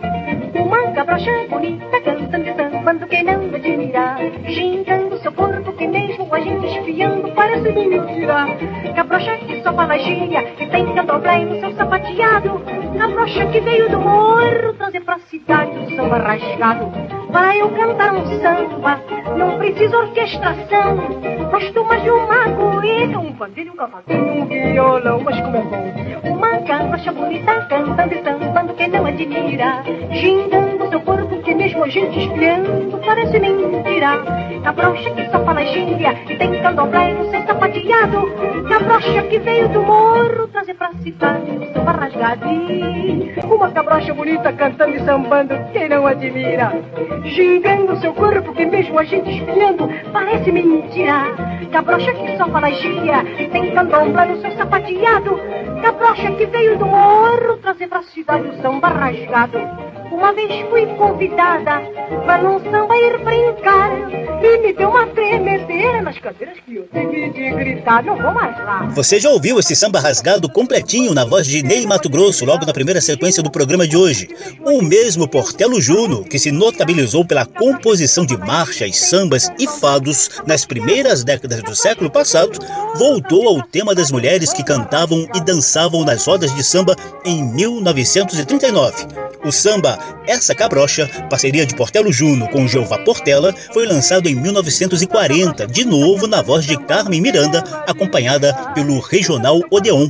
Uma 0.55 0.93
cabrocha 0.93 1.31
bonita 1.49 2.01
cantando 2.03 2.49
e 2.49 2.55
sambando, 2.55 3.05
quem 3.07 3.23
não 3.23 3.33
admira? 3.33 4.15
Gingando 4.45 5.17
seu 5.17 5.33
corpo 5.33 5.73
que 5.73 5.87
mesmo 5.87 6.33
a 6.33 6.39
gente 6.39 6.67
espiando 6.67 7.12
parece 7.33 7.71
mentira. 7.71 8.47
Cabrocha 8.95 9.37
que 9.37 9.61
só 9.61 9.73
fala 9.73 9.97
gia, 9.97 10.43
que 10.43 10.65
tem 10.67 10.85
candomblé 10.93 11.45
no 11.45 11.59
seu 11.59 11.71
sapateado. 11.75 12.61
Cabrocha 12.97 13.45
que 13.47 13.59
veio 13.61 13.89
do 13.89 13.99
morro 13.99 14.73
trazer 14.73 15.01
pra 15.01 15.19
cidade 15.19 15.77
o 15.77 15.95
samba 15.95 16.17
rasgado. 16.17 17.22
Para 17.33 17.57
eu 17.57 17.69
cantar 17.71 18.13
um 18.13 18.25
samba, 18.39 19.01
não 19.35 19.57
preciso 19.57 19.97
orquestração. 19.97 20.97
De 22.03 22.09
uma 22.09 22.49
coelha, 22.49 23.19
um 23.19 23.31
pandeiro, 23.33 23.71
um 23.71 23.75
cavaquinho, 23.75 24.43
um 24.43 24.45
violão, 24.45 25.21
mas 25.23 25.39
como 25.39 25.57
é 25.57 25.61
bom. 25.61 26.31
Uma 26.31 26.57
cabrocha 26.59 27.11
bonita 27.11 27.65
cantando 27.69 28.13
e 28.13 28.23
sambando, 28.23 28.73
quem 28.73 28.87
não 28.89 29.05
admira. 29.05 29.83
Gingando 30.11 30.89
seu 30.89 30.99
corpo 31.01 31.41
que 31.41 31.53
mesmo 31.53 31.83
a 31.83 31.89
gente 31.89 32.19
espiando 32.19 32.99
parece 33.05 33.39
mentira. 33.39 34.23
Cabrocha 34.63 35.09
que 35.11 35.29
só 35.29 35.43
fala 35.43 35.63
gíria 35.65 36.15
e 36.29 36.35
tem 36.35 36.61
candomblé 36.61 37.13
no 37.13 37.29
seu 37.29 37.41
sapateado. 37.43 38.31
Cabrocha 38.67 39.23
que 39.23 39.39
veio 39.39 39.69
do 39.69 39.81
morro 39.81 40.47
trazer 40.49 40.73
pra 40.75 40.91
cidade 41.01 41.51
o 41.51 41.73
samba 41.73 41.91
rasgado. 41.91 42.45
Uma 43.45 43.71
cabrocha 43.71 44.13
bonita 44.13 44.51
cantando 44.53 44.95
e 44.95 44.99
sambando, 45.05 45.55
quem 45.71 45.89
não 45.89 46.05
admira? 46.05 46.73
Gingando 47.23 47.95
seu 48.01 48.13
corpo 48.13 48.53
que 48.53 48.65
mesmo 48.65 48.99
a 48.99 49.03
gente 49.03 49.29
espiando 49.29 49.87
parece 50.11 50.51
mentira. 50.51 51.23
Cabrocha 51.71 52.13
que 52.13 52.37
só 52.37 52.47
fala 52.49 52.69
gíria 52.71 53.23
tem 53.51 53.73
candomblé 53.73 54.25
no 54.25 54.41
seu 54.41 54.51
sapateado. 54.51 55.39
Cabrocha 55.81 56.31
que 56.31 56.45
veio 56.45 56.77
do 56.77 56.85
morro 56.85 57.57
trazer 57.57 57.87
pra 57.87 58.03
cidade 58.03 58.47
o 58.47 58.61
samba 58.61 58.89
rasgado. 58.89 59.59
Uma 60.13 60.31
vez 60.31 60.69
fui 60.69 60.85
convidada 60.95 61.81
pra 62.23 62.37
num 62.37 62.59
samba 62.71 62.95
ir 62.95 63.17
brincar 63.23 63.91
e 64.43 64.57
me 64.59 64.71
deu 64.71 64.89
uma 64.89 65.07
tremedeira 65.07 66.03
nas 66.03 66.19
cadeiras 66.19 66.55
que 66.63 66.75
eu 66.75 66.87
tive 66.93 67.29
de 67.31 67.49
gritar. 67.51 68.03
Não 68.05 68.15
vou 68.15 68.31
mais 68.31 68.55
lá. 68.59 68.85
Você 68.93 69.19
já 69.19 69.29
ouviu 69.31 69.59
esse 69.59 69.75
samba 69.75 69.99
rasgado 69.99 70.47
completinho 70.47 71.15
na 71.15 71.25
voz 71.25 71.47
de 71.47 71.63
Ney 71.63 71.87
Mato 71.87 72.09
Grosso 72.09 72.45
logo 72.45 72.63
na 72.63 72.71
primeira 72.71 73.01
sequência 73.01 73.41
do 73.41 73.49
programa 73.49 73.87
de 73.87 73.97
hoje? 73.97 74.29
O 74.63 74.83
mesmo 74.83 75.27
Portelo 75.27 75.81
Juno, 75.81 76.23
que 76.23 76.37
se 76.37 76.51
notabilizou 76.51 77.25
pela 77.25 77.45
composição 77.45 78.23
de 78.23 78.37
marchas, 78.37 78.95
sambas 78.97 79.51
e 79.57 79.67
fados 79.67 80.29
nas 80.45 80.63
primeiras 80.63 81.23
décadas 81.23 81.63
do 81.63 81.75
século 81.75 82.11
passado, 82.11 82.59
voltou 82.95 83.47
ao 83.47 83.63
tema 83.63 83.95
das 83.95 84.11
mulheres 84.11 84.53
que 84.53 84.63
cantavam 84.63 85.27
e 85.33 85.41
dançavam 85.41 86.05
nas 86.05 86.25
rodas 86.25 86.53
de 86.53 86.63
samba 86.63 86.95
em 87.25 87.43
1939. 87.43 89.22
O 89.43 89.51
samba 89.51 89.97
Essa 90.25 90.55
Cabrocha, 90.55 91.07
parceria 91.29 91.65
de 91.65 91.75
Portelo 91.75 92.11
Juno 92.11 92.47
com 92.49 92.67
Jeová 92.67 92.97
Portela, 92.99 93.53
foi 93.73 93.85
lançado 93.85 94.27
em 94.27 94.35
1940, 94.35 95.67
de 95.67 95.85
novo 95.85 96.27
na 96.27 96.41
voz 96.41 96.65
de 96.65 96.77
Carmen 96.77 97.21
Miranda, 97.21 97.59
acompanhada 97.87 98.53
pelo 98.73 98.99
regional 98.99 99.59
Odeon. 99.69 100.09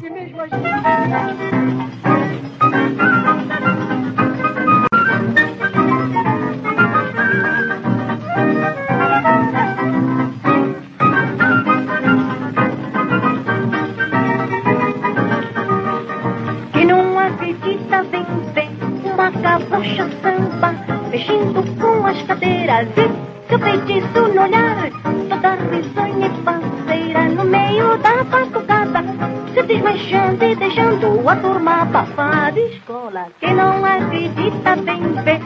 Cabrocha 19.83 20.09
samba, 20.21 20.73
mexendo 21.11 21.63
com 21.79 22.07
as 22.07 22.21
cadeiras. 22.23 22.87
E 22.97 23.49
seu 23.49 23.59
feitiço 23.59 24.33
no 24.33 24.41
olhar, 24.41 24.89
toda 25.29 25.55
risonha 25.55 26.27
e 26.27 26.43
panceira 26.43 27.23
no 27.29 27.43
meio 27.43 27.97
da 27.97 28.23
batucada, 28.23 29.03
se 29.53 29.61
desmanchando 29.63 30.45
e 30.45 30.55
deixando 30.55 31.29
a 31.29 31.35
turma 31.35 31.81
abafada. 31.81 32.59
Escola, 32.59 33.27
quem 33.39 33.53
não 33.53 33.83
acredita 33.85 34.75
vem 34.77 35.01
ver 35.23 35.41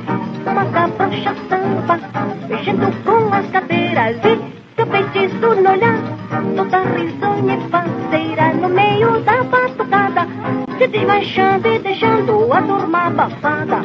uma 0.45 0.65
cabrocha 0.65 1.35
samba, 1.49 1.99
mexendo 2.47 3.03
com 3.03 3.33
as 3.33 3.47
cadeiras. 3.49 4.17
E 4.23 4.57
seu 4.75 4.85
feitiço 4.85 5.55
no 5.55 5.71
olhar, 5.71 5.99
toda 6.55 6.83
risonha 6.83 7.55
e 7.55 7.69
panceira 7.69 8.53
no 8.53 8.69
meio 8.69 9.19
da 9.21 9.43
batucada, 9.43 9.76
se 10.77 10.87
desmanchando 10.87 11.67
e 11.67 11.79
deixando 11.79 12.53
a 12.53 12.61
turma 12.61 13.07
abafada. 13.07 13.81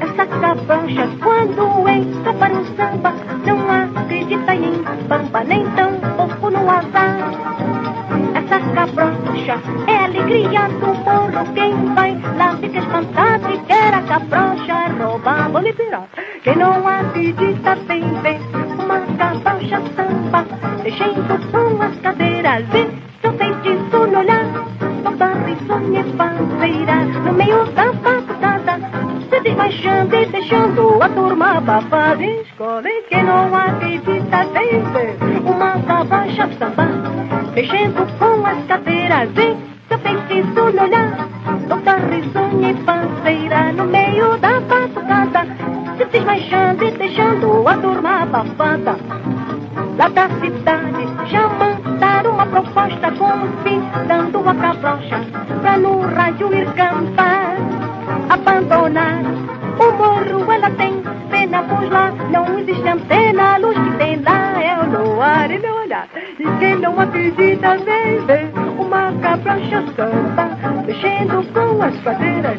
Essa 0.00 0.26
cabrocha 0.26 1.08
quando 1.22 1.88
entra 1.88 2.32
para 2.34 2.52
o 2.52 2.64
samba, 2.76 3.14
não 3.46 4.00
acredita 4.00 4.54
em 4.54 4.82
bamba, 5.08 5.44
nem 5.44 5.64
tampouco 5.70 6.50
no 6.50 6.70
azar. 6.70 7.30
Essa 8.34 8.60
cabrocha 8.74 9.58
é 9.86 9.96
alegria 10.04 10.68
do 10.68 10.94
morro, 11.04 11.54
quem 11.54 11.94
vai 11.94 12.20
lá 12.36 12.56
fica 12.56 12.78
espantado 12.78 13.50
e 13.52 13.58
quer 13.60 13.94
a 13.94 14.02
cabrocha 14.02 14.88
roubar, 14.98 15.50
vou 15.50 15.62
pirar. 15.62 16.08
Quem 16.42 16.56
não 16.56 16.86
acredita 16.86 17.74
vem 17.86 18.02
ver 18.20 18.40
uma 18.78 19.00
cabrocha 19.16 19.80
samba, 19.96 20.44
mexendo 20.82 21.50
com 21.50 21.82
as 21.82 21.96
cadeiras 22.00 22.64
desmanchando 29.66 30.14
e 30.14 30.26
deixando 30.26 31.02
a 31.02 31.08
turma 31.08 31.58
abafada. 31.58 32.22
Escola 32.22 32.88
e 32.88 33.02
quem 33.02 33.24
não 33.24 33.54
acredita 33.54 34.44
vem 34.52 34.80
ver 34.92 35.16
uma 35.44 35.72
cabrocha 35.82 36.48
samba, 36.58 36.86
mexendo 37.54 38.06
com 38.18 38.46
as 38.46 38.64
cadeiras 38.66 39.30
e 39.30 39.56
seu 39.88 39.98
feitiço 39.98 40.60
olhar, 40.60 41.28
toda 41.68 41.96
risonha 41.96 42.70
e 42.70 42.74
panceira 42.74 43.72
no 43.72 43.84
meio 43.86 44.36
da 44.38 44.60
batucada, 44.60 45.46
se 45.96 46.04
desmanchando 46.04 46.84
e 46.84 46.90
deixando 46.92 47.68
a 47.68 47.76
turma 47.76 48.22
abafada. 48.22 48.96
Lá 49.98 50.08
da 50.08 50.28
cidade 50.28 51.08
já 51.26 51.48
mandaram 51.48 52.32
uma 52.32 52.46
proposta 52.46 53.10
convidando 53.12 54.48
a 54.48 54.54
cabrocha 54.54 55.20
pra 55.60 55.78
no 55.78 56.00
rádio 56.02 56.54
ir 56.54 56.66
cantar. 56.72 57.56
Abandonar 58.28 59.55
o 59.88 59.92
morro 59.92 60.52
ela 60.52 60.70
tem 60.70 61.02
pena, 61.30 61.62
pois 61.62 61.90
lá 61.90 62.10
não 62.30 62.58
existe 62.58 62.88
antena. 62.88 63.54
A 63.54 63.56
luz 63.58 63.76
que 63.76 63.90
tem 63.98 64.20
lá 64.22 64.62
é 64.62 64.78
o 64.80 64.86
luar 64.86 65.50
e 65.50 65.58
meu 65.58 65.74
olhar. 65.74 66.08
E 66.14 66.58
quem 66.58 66.76
não 66.76 66.98
acredita 66.98 67.76
vem 67.78 68.24
ver 68.26 68.52
uma 68.78 69.12
cabrocha 69.20 69.84
samba 69.94 70.56
mexendo 70.86 71.44
com 71.52 71.82
as 71.82 71.96
cadeiras 72.02 72.58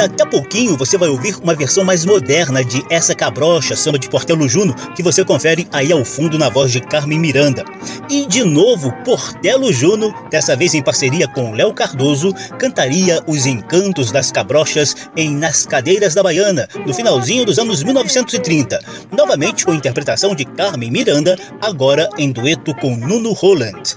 Daqui 0.00 0.22
a 0.22 0.24
pouquinho 0.24 0.78
você 0.78 0.96
vai 0.96 1.10
ouvir 1.10 1.36
uma 1.42 1.54
versão 1.54 1.84
mais 1.84 2.06
moderna 2.06 2.64
de 2.64 2.82
Essa 2.88 3.14
Cabrocha, 3.14 3.76
samba 3.76 3.98
de 3.98 4.08
Portelo 4.08 4.48
Juno, 4.48 4.74
que 4.96 5.02
você 5.02 5.22
confere 5.22 5.68
aí 5.70 5.92
ao 5.92 6.06
fundo 6.06 6.38
na 6.38 6.48
voz 6.48 6.72
de 6.72 6.80
Carmen 6.80 7.18
Miranda. 7.18 7.66
E 8.08 8.24
de 8.24 8.42
novo, 8.42 8.90
Portelo 9.04 9.70
Juno, 9.70 10.14
dessa 10.30 10.56
vez 10.56 10.72
em 10.72 10.82
parceria 10.82 11.28
com 11.28 11.52
Léo 11.52 11.74
Cardoso, 11.74 12.32
cantaria 12.58 13.22
os 13.26 13.44
encantos 13.44 14.10
das 14.10 14.32
cabrochas 14.32 15.10
em 15.14 15.36
Nas 15.36 15.66
Cadeiras 15.66 16.14
da 16.14 16.22
Baiana, 16.22 16.66
no 16.86 16.94
finalzinho 16.94 17.44
dos 17.44 17.58
anos 17.58 17.82
1930. 17.82 18.80
Novamente 19.14 19.66
com 19.66 19.74
interpretação 19.74 20.34
de 20.34 20.46
Carmen 20.46 20.90
Miranda, 20.90 21.36
agora 21.60 22.08
em 22.16 22.32
dueto 22.32 22.74
com 22.76 22.96
Nuno 22.96 23.34
Holland. 23.34 23.96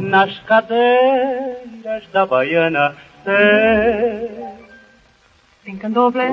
Nas 0.00 0.36
cadeiras 0.40 2.02
da 2.12 2.26
Baiana 2.26 2.96
tem 3.24 4.50
Tem 5.70 5.76
candomblé, 5.76 6.32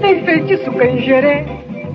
tem 0.00 0.24
feitiço 0.24 0.72
canjerê, 0.72 1.44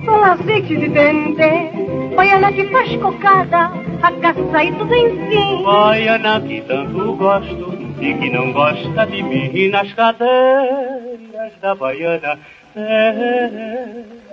com 0.02 0.14
azeite 0.14 0.74
de 0.78 0.88
dendê, 0.88 1.68
baiana 2.16 2.50
que 2.50 2.64
faz 2.68 2.96
cocada, 2.96 3.70
a 4.02 4.12
caça 4.12 4.64
e 4.64 4.72
tudo 4.72 4.94
enfim. 4.94 5.62
Baiana 5.62 6.40
que 6.40 6.62
tanto 6.62 7.16
gosto 7.16 7.74
e 8.00 8.14
que 8.14 8.30
não 8.30 8.50
gosta 8.54 9.06
de 9.08 9.22
mim 9.22 9.68
nas 9.68 9.92
cadeiras 9.92 11.52
da 11.60 11.74
Baiana 11.74 12.38
tem 12.72 14.29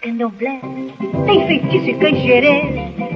Candomblé, 0.00 0.60
tem 1.26 1.46
feitiço 1.46 1.90
e 1.90 1.94
canjerê, 1.94 2.62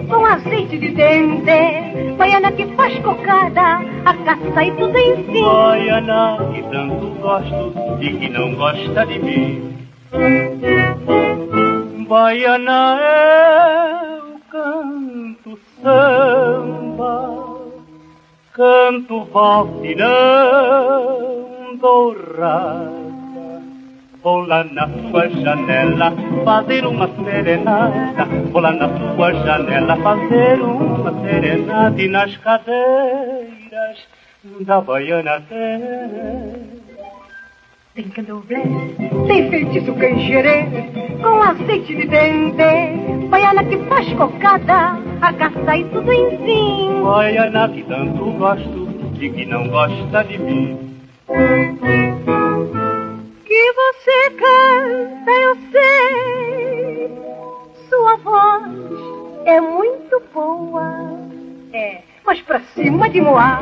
com 0.07 0.23
azeite 0.27 0.77
de 0.77 0.91
dendê, 0.91 2.13
baiana 2.19 2.53
que 2.53 2.67
faz 2.75 2.99
cocada, 2.99 3.81
a 4.05 4.15
caça 4.25 4.65
e 4.65 4.71
tudo 4.73 4.99
enfim. 4.99 5.43
Baiana 5.43 6.37
que 6.53 6.63
tanto 6.65 7.07
gosto 7.23 7.73
e 8.03 8.13
que 8.19 8.29
não 8.29 8.55
gosta 8.55 9.07
de 9.07 9.19
mim. 9.19 9.79
Baiana 12.07 12.99
é 13.01 14.19
o 14.21 14.39
canto 14.51 15.59
samba, 15.83 17.35
canto 18.53 19.25
valsinão 19.25 20.05
dourado. 21.81 23.14
Vou 24.25 24.47
lá 24.47 24.65
na 24.65 24.89
sua 24.89 25.29
janela 25.29 26.11
fazer 26.47 26.87
uma 26.87 27.07
serenata. 27.09 28.25
Vou 28.51 28.63
lá 28.63 28.73
na 28.73 28.89
sua 29.15 29.35
janela 29.35 29.97
fazer 29.99 30.63
uma 30.63 31.13
serenata. 31.21 32.01
E 32.01 32.09
nas 32.09 32.35
cadeiras 32.39 33.99
da 34.61 34.81
Baiana 34.81 35.43
tem. 35.47 36.75
Tem 37.95 38.09
candomblé, 38.09 38.63
tem 39.29 39.51
feitiço 39.51 39.95
canjerê, 39.95 40.65
com 41.23 41.43
azeite 41.43 41.95
de 41.95 42.09
dendê, 42.09 43.29
baiana 43.29 43.63
que 43.63 43.77
faz 43.85 44.13
cocada, 44.15 44.99
a 45.21 45.33
caça 45.35 45.77
e 45.77 45.85
tudo 45.85 46.13
enfim. 46.13 47.03
Baiana 47.05 47.69
que 47.69 47.85
tanto 47.85 48.33
gosto 48.33 48.89
e 49.21 49.31
que 49.31 49.45
não 49.45 49.69
gosta 49.69 50.25
de 50.25 50.39
mim. 50.39 50.95
Que 53.55 53.73
você 53.73 54.31
canta, 54.31 55.31
eu 55.31 55.57
sei, 55.71 57.09
sua 57.89 58.17
voz 58.17 58.65
é 59.45 59.61
muito 59.61 60.21
boa. 60.35 60.83
É, 61.73 62.01
mas 62.27 62.41
pra 62.41 62.59
cima 62.75 63.09
de 63.09 63.21
Moá, 63.21 63.61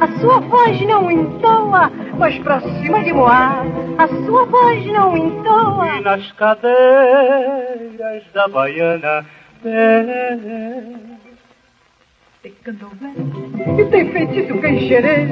a 0.00 0.08
sua 0.18 0.40
voz 0.40 0.80
não 0.80 1.08
entoa, 1.08 1.88
mas 2.18 2.36
pra 2.40 2.60
cima 2.60 3.00
de 3.04 3.12
Moá, 3.12 3.62
a 3.96 4.08
sua 4.26 4.44
voz 4.44 4.84
não 4.86 5.16
entoa. 5.16 5.86
E 5.86 6.00
nas 6.00 6.32
cadeiras 6.32 8.24
da 8.34 8.48
Baiana 8.48 9.24
tem. 9.62 11.17
Candomblé 12.68 13.14
e 13.80 13.84
tem 13.86 14.12
feitiço 14.12 14.60
canjerê, 14.60 15.26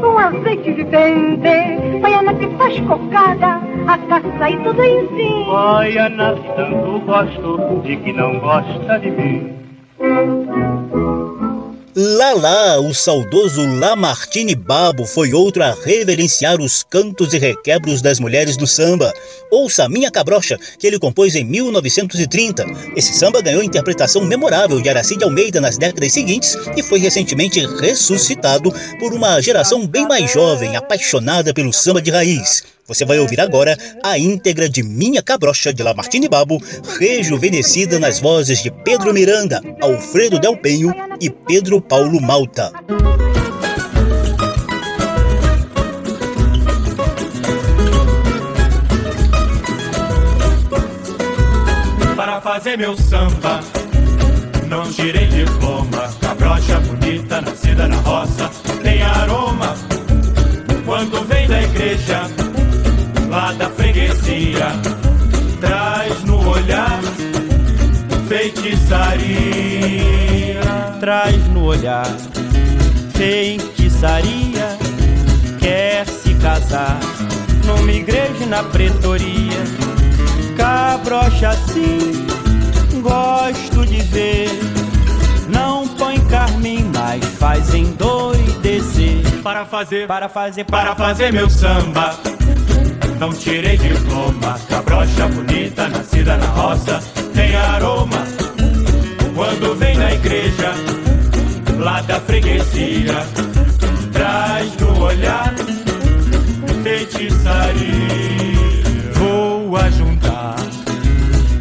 com 0.00 0.18
azeite 0.18 0.72
de 0.72 0.84
dendê, 0.84 1.98
baiana 2.00 2.32
que 2.34 2.46
faz 2.56 2.78
cocada, 2.82 3.60
a 3.88 3.98
caça 3.98 4.50
e 4.50 4.56
tudo 4.62 4.84
enfim. 4.84 5.46
Baiana 5.50 6.36
que 6.36 6.48
tanto 6.54 7.00
gosto 7.00 7.82
e 7.84 7.96
que 7.96 8.12
não 8.12 8.38
gosta 8.38 9.00
de 9.00 9.10
mim. 9.10 9.56
Lala, 11.98 12.78
o 12.78 12.92
saudoso 12.92 13.64
Lamartine 13.64 14.54
Babo, 14.54 15.06
foi 15.06 15.32
outro 15.32 15.62
a 15.62 15.74
reverenciar 15.82 16.60
os 16.60 16.82
cantos 16.82 17.32
e 17.32 17.38
requebros 17.38 18.02
das 18.02 18.20
mulheres 18.20 18.54
do 18.54 18.66
samba. 18.66 19.14
Ouça 19.50 19.88
Minha 19.88 20.10
Cabrocha, 20.10 20.58
que 20.78 20.86
ele 20.86 20.98
compôs 20.98 21.34
em 21.34 21.42
1930. 21.42 22.66
Esse 22.94 23.14
samba 23.14 23.40
ganhou 23.40 23.62
interpretação 23.62 24.26
memorável 24.26 24.78
de 24.78 24.90
Aracide 24.90 25.24
Almeida 25.24 25.58
nas 25.58 25.78
décadas 25.78 26.12
seguintes 26.12 26.54
e 26.76 26.82
foi 26.82 26.98
recentemente 26.98 27.64
ressuscitado 27.80 28.70
por 28.98 29.14
uma 29.14 29.40
geração 29.40 29.86
bem 29.86 30.06
mais 30.06 30.30
jovem, 30.30 30.76
apaixonada 30.76 31.54
pelo 31.54 31.72
samba 31.72 32.02
de 32.02 32.10
raiz. 32.10 32.75
Você 32.86 33.04
vai 33.04 33.18
ouvir 33.18 33.40
agora 33.40 33.76
a 34.04 34.16
íntegra 34.16 34.68
de 34.68 34.82
Minha 34.82 35.20
Cabrocha 35.20 35.72
de 35.72 35.82
Lamartine 35.82 36.28
Babo, 36.28 36.62
rejuvenescida 36.98 37.98
nas 37.98 38.20
vozes 38.20 38.62
de 38.62 38.70
Pedro 38.70 39.12
Miranda, 39.12 39.60
Alfredo 39.80 40.38
Del 40.38 40.56
Penho 40.56 40.94
e 41.20 41.28
Pedro 41.28 41.80
Paulo 41.80 42.20
Malta. 42.20 42.70
Para 52.14 52.40
fazer 52.40 52.78
meu 52.78 52.96
samba, 52.96 53.60
não 54.68 54.90
girei 54.92 55.26
diploma. 55.26 56.08
Cabrocha 56.20 56.78
bonita, 56.80 57.40
nascida 57.40 57.88
na 57.88 57.96
roça, 57.96 58.48
tem 58.82 59.02
aroma. 59.02 59.74
Quando 60.84 61.26
vem 61.26 61.48
da 61.48 61.60
igreja, 61.62 62.30
traz 65.60 66.22
no 66.24 66.48
olhar 66.48 67.00
feitiçaria. 68.28 69.30
Traz 71.00 71.36
no 71.48 71.64
olhar 71.64 72.06
feitiçaria. 73.14 74.78
Quer 75.58 76.06
se 76.06 76.34
casar 76.34 76.98
numa 77.64 77.92
igreja 77.92 78.46
na 78.46 78.62
pretoria. 78.62 79.64
Cabrocha 80.56 81.50
assim, 81.50 82.26
gosto 83.02 83.84
de 83.86 84.02
ver. 84.02 84.50
Não 85.48 85.86
põe 85.88 86.18
carmim, 86.26 86.90
mas 86.94 87.24
faz 87.38 87.74
endoidecer. 87.74 89.22
Para 89.42 89.64
fazer, 89.64 90.06
para 90.06 90.28
fazer, 90.28 90.64
para, 90.64 90.94
fazer 90.94 91.32
meu 91.32 91.48
samba 91.48 92.35
não 93.18 93.32
tirei 93.32 93.76
diploma, 93.78 94.58
cabrocha 94.68 95.26
bonita, 95.28 95.88
nascida 95.88 96.36
na 96.36 96.46
roça, 96.46 97.02
tem 97.34 97.56
aroma. 97.56 98.24
Quando 99.34 99.74
vem 99.76 99.96
na 99.96 100.12
igreja, 100.12 100.72
lá 101.78 102.00
da 102.02 102.20
freguesia, 102.20 103.26
traz 104.12 104.76
no 104.76 105.02
olhar 105.02 105.54
feitiçaria. 106.82 108.06
Vou 109.14 109.76
ajuntar 109.76 110.56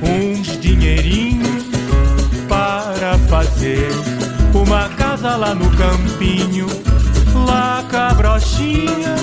uns 0.04 0.60
dinheirinhos 0.60 1.65
para 2.48 3.18
fazer 3.30 3.89
uma 4.54 4.88
casa 4.89 5.36
lá 5.36 5.56
no 5.56 5.70
campinho, 5.72 6.68
lá 7.48 7.84
cabrochinha, 7.89 9.15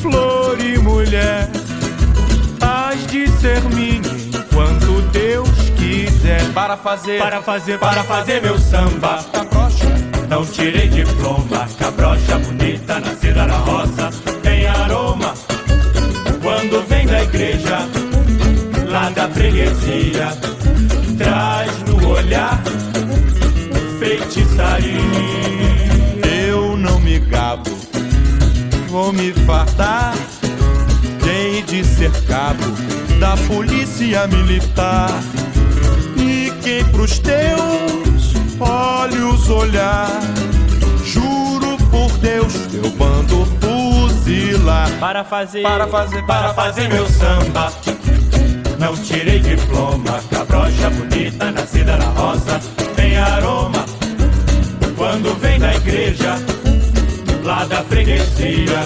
flor 0.00 0.58
e 0.60 0.78
mulher, 0.78 1.50
de 3.12 3.28
ser 3.32 3.62
minha 3.64 4.00
enquanto 4.00 5.02
Deus 5.12 5.50
quiser. 5.76 6.50
Para 6.54 6.78
fazer, 6.78 7.18
para 7.18 7.42
fazer, 7.42 7.78
para 7.78 8.02
fazer 8.04 8.40
meu 8.40 8.58
samba. 8.58 9.22
Cabrocha. 9.30 9.92
Não 10.30 10.46
tirei 10.46 10.88
diploma, 10.88 11.68
cabrocha 11.78 12.38
bonita, 12.38 13.00
nascida 13.00 13.46
na 13.46 13.58
roça, 13.58 14.08
tem 14.42 14.66
aroma. 14.66 15.34
Quando 16.42 16.88
vem 16.88 17.06
da 17.06 17.22
igreja, 17.22 17.80
lá 18.88 19.10
da 19.10 19.28
freguesia, 19.28 20.28
traz 21.18 21.82
no 21.82 22.08
olhar 22.08 22.62
feitiçaria. 23.98 25.00
Eu 26.46 26.78
não 26.78 26.98
me 26.98 27.18
gabo, 27.18 27.78
vou 28.88 29.12
me 29.12 29.34
fartar. 29.44 30.14
De 31.72 31.82
ser 31.84 32.10
cabo 32.26 32.64
da 33.18 33.34
polícia 33.48 34.26
militar. 34.26 35.08
E 36.18 36.52
quem 36.62 36.84
pros 36.84 37.18
teus 37.18 38.34
olhos 38.60 39.48
olhar, 39.48 40.20
juro 41.02 41.78
por 41.90 42.10
Deus, 42.18 42.52
teu 42.70 42.90
bando 42.90 43.48
fuzilar. 43.62 44.90
Para 45.00 45.24
fazer, 45.24 45.62
para 45.62 45.86
fazer, 45.86 46.22
para 46.26 46.52
fazer 46.52 46.90
meu 46.90 47.08
samba. 47.08 47.72
Não 48.78 48.94
tirei 48.94 49.40
diploma, 49.40 50.20
cabrocha 50.30 50.90
bonita, 50.90 51.50
nascida 51.52 51.96
na 51.96 52.04
roça, 52.04 52.60
tem 52.94 53.16
aroma. 53.16 53.86
Quando 54.94 55.40
vem 55.40 55.58
da 55.58 55.74
igreja, 55.74 56.36
lá 57.42 57.64
da 57.64 57.82
freguesia, 57.82 58.84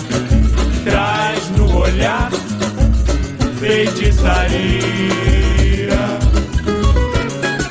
traz 0.84 1.50
no 1.50 1.78
olhar 1.78 2.30
feitiçaria. 3.58 5.16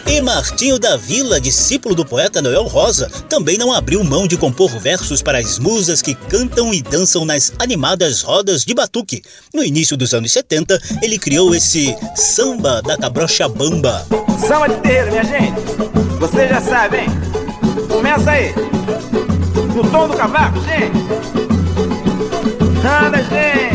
E 0.08 0.22
Martinho 0.22 0.80
da 0.80 0.96
Vila, 0.96 1.42
discípulo 1.42 1.94
do 1.94 2.06
poeta 2.06 2.42
Noel 2.42 2.64
Rosa, 2.64 3.10
também 3.28 3.58
não 3.58 3.74
abriu 3.74 4.04
mão 4.04 4.28
de 4.28 4.38
compor 4.38 4.70
versos 4.80 5.22
para 5.22 5.40
as 5.40 5.60
musas 5.60 6.02
que 6.02 6.16
cantam 6.16 6.74
e 6.74 6.82
dançam 6.82 7.26
nas 7.26 7.52
animadas 7.60 8.22
rodas 8.22 8.64
de 8.64 8.74
batuque. 8.74 9.22
No 9.54 9.64
início 9.64 9.98
dos 9.98 10.14
anos 10.14 10.32
70, 10.32 10.80
ele 11.02 11.20
criou 11.20 11.54
esse 11.54 11.96
samba 12.16 12.82
da 12.82 12.98
cabrocha 12.98 13.50
bamba. 13.50 14.06
Samba 14.48 14.70
de 14.70 14.76
terreiro, 14.82 15.12
minha 15.12 15.24
gente. 15.24 15.60
Você 16.20 16.48
já 16.48 16.62
sabe, 16.62 17.00
hein? 17.00 17.08
Começa 17.92 18.32
aí. 18.32 18.54
No 19.76 19.84
tom 19.92 20.08
do 20.08 20.16
cavaco, 20.16 20.60
gente. 20.62 20.98
Anda, 22.88 23.18
gente. 23.18 23.75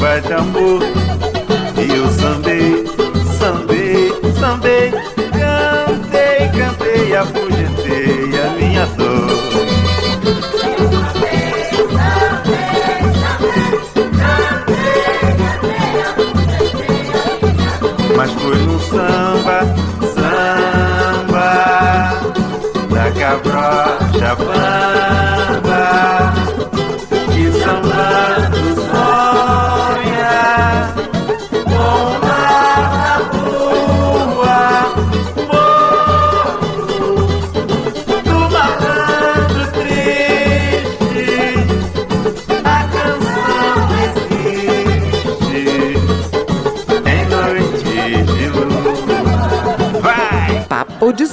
I 0.00 0.02
bajambu 0.02 0.89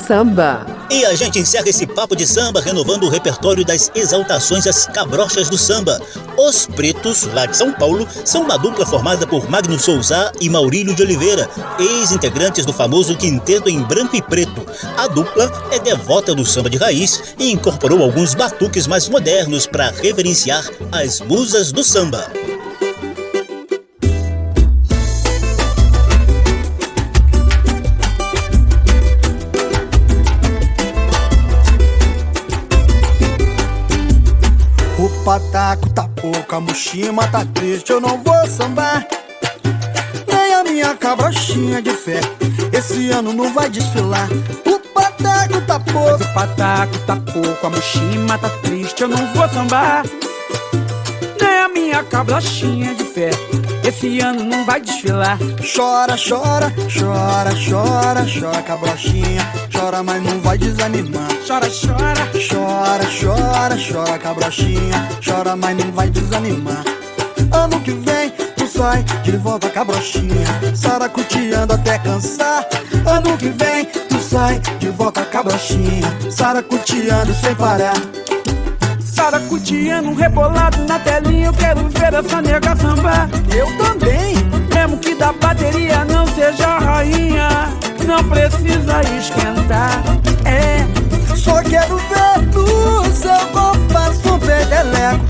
samba. 0.08 0.66
E 0.90 1.04
a 1.04 1.14
gente 1.16 1.38
encerra 1.38 1.68
esse 1.68 1.86
papo 1.86 2.16
de 2.16 2.26
samba 2.26 2.62
renovando 2.62 3.04
o 3.04 3.10
repertório 3.10 3.66
das 3.66 3.92
exaltações 3.94 4.66
às 4.66 4.88
cabrochas 4.88 5.50
do 5.50 5.58
samba. 5.58 6.00
Os 6.38 6.66
Pretos, 6.66 7.24
lá 7.34 7.46
de 7.46 7.58
São 7.58 7.74
Paulo, 7.74 8.08
são 8.24 8.44
uma 8.44 8.58
dupla 8.58 8.86
formada 8.86 9.28
por 9.28 9.50
Magno 9.50 9.78
Souza 9.78 10.32
e 10.40 10.50
Maurílio 10.50 10.96
de 10.96 11.04
Oliveira, 11.04 11.50
ex-integrantes 11.78 12.66
do 12.66 12.72
famoso 12.72 13.18
Quinteto 13.18 13.70
em 13.70 13.84
Branco 13.84 14.16
e 14.16 14.22
Preto. 14.22 14.66
A 14.96 15.08
dupla 15.08 15.52
é 15.72 15.80
devota 15.80 16.34
do 16.34 16.46
samba 16.46 16.70
de 16.70 16.78
raiz 16.78 17.36
e 17.38 17.52
incorporou 17.52 18.02
alguns 18.02 18.34
batuques 18.34 18.88
mais 18.88 19.10
modernos 19.10 19.68
para 19.68 19.92
reverenciar 19.92 20.64
as 20.94 21.20
musas 21.20 21.74
do 21.74 21.84
samba. 21.84 22.32
Pataco 35.28 35.90
tá 35.90 36.08
pouco 36.22 36.56
a 36.56 36.62
mochima 36.62 37.28
tá 37.28 37.44
triste, 37.54 37.92
eu 37.92 38.00
não 38.00 38.24
vou 38.24 38.48
sambar. 38.48 39.06
Nem 40.26 40.54
a 40.54 40.64
minha 40.64 40.96
cabrochinha 40.96 41.82
de 41.82 41.92
fé, 41.92 42.22
esse 42.72 43.12
ano 43.12 43.34
não 43.34 43.54
vai 43.54 43.70
desfilar. 43.70 44.30
O 44.66 44.80
pataco 44.94 45.60
tá 45.68 45.82
pouco, 45.82 46.24
o 46.24 46.34
pataco 46.34 46.98
tá 47.00 47.18
pouco, 47.18 47.68
a 47.68 47.70
mochima 47.70 48.38
tá 48.38 48.50
triste, 48.62 49.02
eu 49.02 49.10
não 49.10 49.34
vou 49.34 49.50
sambar. 49.50 50.06
A 51.98 52.04
cabrochinha 52.04 52.94
de 52.94 53.04
fé, 53.04 53.32
esse 53.84 54.20
ano 54.20 54.44
não 54.44 54.64
vai 54.66 54.80
desfilar. 54.80 55.36
Chora, 55.76 56.16
chora, 56.16 56.72
chora, 56.94 57.50
chora, 57.68 58.24
chora, 58.24 58.62
cabrochinha. 58.62 59.42
Chora, 59.74 60.04
mas 60.04 60.22
não 60.22 60.40
vai 60.40 60.60
desanimar. 60.60 61.28
Chora, 61.48 61.68
chora, 61.68 62.30
chora, 62.48 63.04
chora, 63.20 63.78
chora, 63.92 64.20
cabrochinha. 64.20 65.10
Chora, 65.26 65.56
mas 65.56 65.76
não 65.76 65.92
vai 65.92 66.08
desanimar. 66.12 66.84
Ano 67.52 67.80
que 67.82 67.94
vem 67.94 68.30
tu 68.56 68.68
sai 68.68 69.04
de 69.24 69.36
volta 69.36 69.68
cabrochinha. 69.68 70.76
Saracuteando 70.76 71.74
até 71.74 71.98
cansar. 71.98 72.64
Ano 73.08 73.36
que 73.40 73.50
vem 73.50 73.86
tu 74.08 74.20
sai 74.20 74.60
de 74.78 74.90
volta 74.90 75.26
cabrochinha. 75.26 76.16
Saracuteando 76.30 77.34
sem 77.34 77.56
parar. 77.56 77.96
Saracuteando, 79.18 80.14
rebolado 80.14 80.78
na 80.84 81.00
telinha 81.00 81.48
Eu 81.48 81.54
quero 81.54 81.90
ver 81.90 82.14
essa 82.14 82.40
nega 82.40 82.76
sambar 82.76 83.28
Eu 83.52 83.66
também 83.76 84.36
Mesmo 84.72 84.98
que 85.00 85.16
da 85.16 85.34
bateria 85.34 86.06
não 86.06 86.28
seja 86.28 86.78
rainha 86.78 87.50
Não 88.06 88.24
precisa 88.24 89.02
esquentar. 89.18 90.04
É 90.46 90.86
Só 91.36 91.64
quero 91.64 91.98
ver 91.98 92.46
no 92.54 93.06
seu 93.06 93.48
compasso 93.48 94.36
um 94.36 94.40
pedeleco 94.40 95.26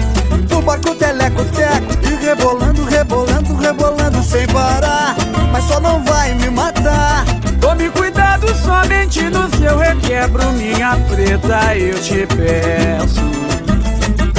Do 0.50 0.62
barco 0.63 0.93
teleco-teco 0.93 1.88
E 2.04 2.26
rebolando, 2.26 2.84
rebolando, 2.84 3.56
rebolando 3.56 4.21
sem 4.21 4.45
parar. 4.47 5.15
Mas 5.50 5.63
só 5.63 5.80
não 5.80 6.04
vai 6.04 6.34
me 6.34 6.50
matar. 6.50 7.23
Tome 7.62 7.89
cuidado 7.91 8.54
somente 8.54 9.30
no 9.30 9.50
seu 9.56 9.78
requebro 9.78 10.43
Minha 10.52 10.97
preta, 11.10 11.73
eu 11.78 11.97
te 12.02 12.28
peço 12.36 13.47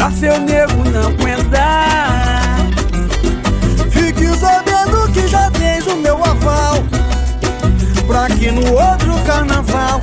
Pra 0.09 0.17
seu 0.17 0.41
nego 0.41 0.73
não 0.91 1.09
aguentar 1.09 2.67
Fique 3.91 4.27
sabendo 4.39 5.13
que 5.13 5.29
já 5.29 5.51
tens 5.51 5.87
o 5.87 5.97
meu 5.97 6.17
aval. 6.25 6.83
Pra 8.07 8.27
que 8.29 8.51
no 8.51 8.73
outro 8.73 9.13
carnaval 9.27 10.01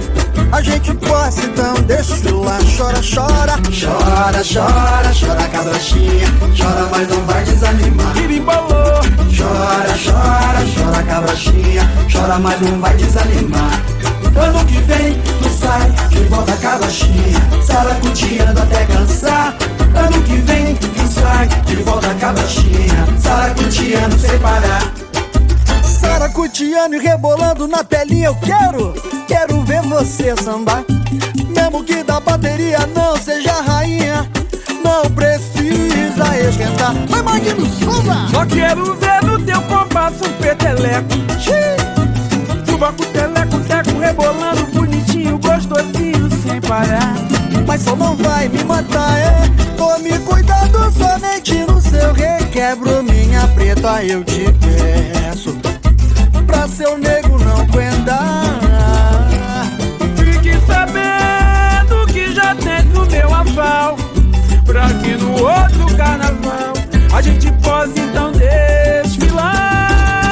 a 0.52 0.62
gente 0.62 0.94
possa 0.94 1.42
então 1.46 1.74
desfilar. 1.88 2.60
Chora, 2.78 3.02
chora, 3.02 3.60
chora, 3.74 4.44
chora, 4.44 5.12
chora 5.20 5.48
cabrochinha. 5.50 6.28
Chora, 6.56 6.88
mas 6.92 7.10
não 7.10 7.22
vai 7.26 7.44
desanimar. 7.44 8.14
Pirimbolô 8.14 9.02
Chora, 9.36 9.98
chora, 10.06 10.64
chora 10.76 11.04
cabrochinha. 11.04 11.82
Chora, 12.14 12.38
mas 12.38 12.62
não 12.62 12.80
vai 12.80 12.96
desanimar. 12.96 13.82
Ano 14.36 14.66
que 14.66 14.78
vem 14.82 15.20
tu 15.42 15.50
sai 15.50 15.90
de 16.10 16.20
volta 16.26 16.56
cabrochinha. 16.58 17.42
Saracuteando 17.66 18.62
até 18.62 18.86
Saracuteando 26.46 26.96
e 26.96 27.00
rebolando 27.00 27.68
na 27.68 27.84
telinha 27.84 28.28
eu 28.28 28.36
quero 28.36 28.94
Quero 29.28 29.62
ver 29.64 29.82
você 29.82 30.36
sambar. 30.36 30.86
Mesmo 31.50 31.84
que 31.84 32.04
da 32.04 32.20
bateria 32.20 32.86
não 32.96 33.18
seja 33.18 33.62
rainha 33.62 34.30
Não 34.84 35.10
precisa 35.10 36.38
esquentar. 36.48 36.94
Vai 37.10 37.24
Maguinho, 37.24 37.66
samba! 37.66 38.28
Só 38.30 38.46
quero 38.46 38.94
ver 38.96 39.24
no 39.24 39.44
teu 39.44 39.60
compasso 39.64 40.24
um 40.24 40.34
peteleco. 40.34 41.10
Suba 42.70 42.94
com 42.94 43.04
teleco, 43.06 43.60
teco 43.62 44.00
rebolando 44.00 44.66
bonitinho, 44.68 45.40
gostosinho 45.40 46.30
sem 46.44 46.62
parar. 46.62 47.16
Mas 47.66 47.82
só 47.82 47.96
não 47.96 48.16
vai 48.16 48.48
me 48.50 48.64
matar, 48.64 49.18
é? 49.18 49.34
Tome 49.76 50.20
cuidado 50.20 50.92
somente 50.92 51.66
no 51.66 51.82
seu 51.82 52.14
requebro 52.14 53.04
Minha 53.04 53.48
preta 53.48 54.04
eu 54.04 54.24
te 54.24 54.65
seu 56.76 56.98
nego 56.98 57.40
não 57.40 57.62
aguentar 57.62 58.60
Fique 60.18 60.60
sabendo 60.68 62.06
que 62.08 62.34
já 62.34 62.54
tens 62.56 62.94
o 62.94 63.06
meu 63.06 63.34
aval 63.34 63.96
Pra 64.66 64.90
que 65.02 65.16
no 65.16 65.32
outro 65.32 65.96
carnaval 65.96 66.74
A 67.14 67.22
gente 67.22 67.50
possa 67.64 67.98
então 67.98 68.34
desfilar. 68.34 69.72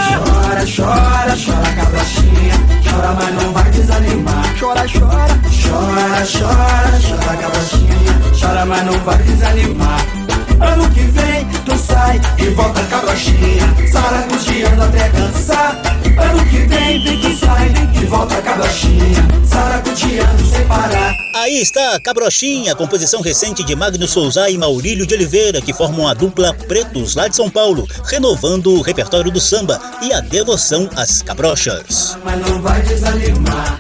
Chora, 0.10 0.66
chora, 0.66 1.38
chora 1.38 1.72
cabrochinha 1.78 2.56
Chora, 2.84 3.14
mas 3.14 3.36
não 3.42 3.54
vai 3.54 3.72
desanimar. 3.72 4.60
Chora, 4.60 4.82
chora, 4.82 5.40
chora, 5.64 6.26
chora, 6.28 7.00
chora 7.08 7.38
cabrochinha 7.38 8.20
Chora, 8.38 8.66
mas 8.66 8.86
não 8.86 9.00
vai 9.00 9.18
desanimar 9.20 10.23
Ano 10.60 10.89
que 10.92 11.02
vem 11.02 11.46
tu 11.66 11.78
sai 11.78 12.22
e 12.38 12.50
volta 12.52 12.84
cabrochinha 12.84 13.63
Saracuteando 13.92 14.84
até 14.84 15.10
cansar 15.10 15.82
Ano 16.18 16.46
que 16.46 16.58
vem 16.58 17.04
vem 17.04 17.22
tu 17.22 17.38
sai 17.38 17.72
e 18.02 18.06
volta 18.06 18.42
cabrochinha 18.42 19.28
Saracuteando 19.48 20.46
sem 20.46 20.66
parar. 20.68 21.16
Aí 21.36 21.60
está 21.60 21.96
a 21.96 22.00
Cabrochinha, 22.00 22.76
composição 22.76 23.20
recente 23.20 23.63
de 23.63 23.76
Magno 23.76 24.08
Souza 24.08 24.50
e 24.50 24.58
Maurílio 24.58 25.06
de 25.06 25.13
Oliveira, 25.13 25.62
que 25.62 25.74
formam 25.74 26.08
a 26.08 26.13
dupla 26.13 26.54
Pretos 26.54 27.16
lá 27.16 27.28
de 27.28 27.36
São 27.36 27.50
Paulo, 27.50 27.88
renovando 28.06 28.74
o 28.74 28.82
repertório 28.82 29.32
do 29.32 29.39
samba 29.39 29.80
e 30.02 30.13
a 30.13 30.20
devoção 30.22 30.89
às 30.96 31.22
cabrochas. 31.22 32.18
Mas 32.24 32.39
não 32.48 32.62
vai 32.62 32.82
desanimar, 32.84 33.80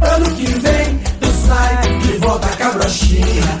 ano 0.00 0.34
que 0.34 0.46
vem 0.46 0.98
tu 1.20 1.28
sai 1.46 1.98
de 1.98 2.18
volta 2.18 2.48
cabrochinha, 2.48 3.60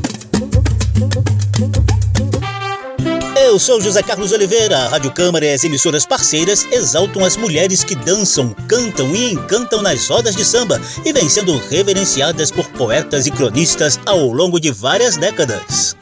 Eu 3.51 3.59
sou 3.59 3.81
José 3.81 4.01
Carlos 4.01 4.31
Oliveira. 4.31 4.77
A 4.77 4.87
Rádio 4.87 5.11
Câmara 5.11 5.45
e 5.45 5.53
as 5.53 5.61
emissoras 5.65 6.05
parceiras 6.05 6.65
exaltam 6.71 7.25
as 7.25 7.35
mulheres 7.35 7.83
que 7.83 7.95
dançam, 7.95 8.55
cantam 8.65 9.13
e 9.13 9.33
encantam 9.33 9.81
nas 9.81 10.07
rodas 10.07 10.37
de 10.37 10.45
samba 10.45 10.79
e 11.03 11.11
vêm 11.11 11.27
sendo 11.27 11.57
reverenciadas 11.67 12.49
por 12.49 12.65
poetas 12.69 13.27
e 13.27 13.31
cronistas 13.31 13.99
ao 14.05 14.31
longo 14.31 14.57
de 14.57 14.71
várias 14.71 15.17
décadas. 15.17 15.97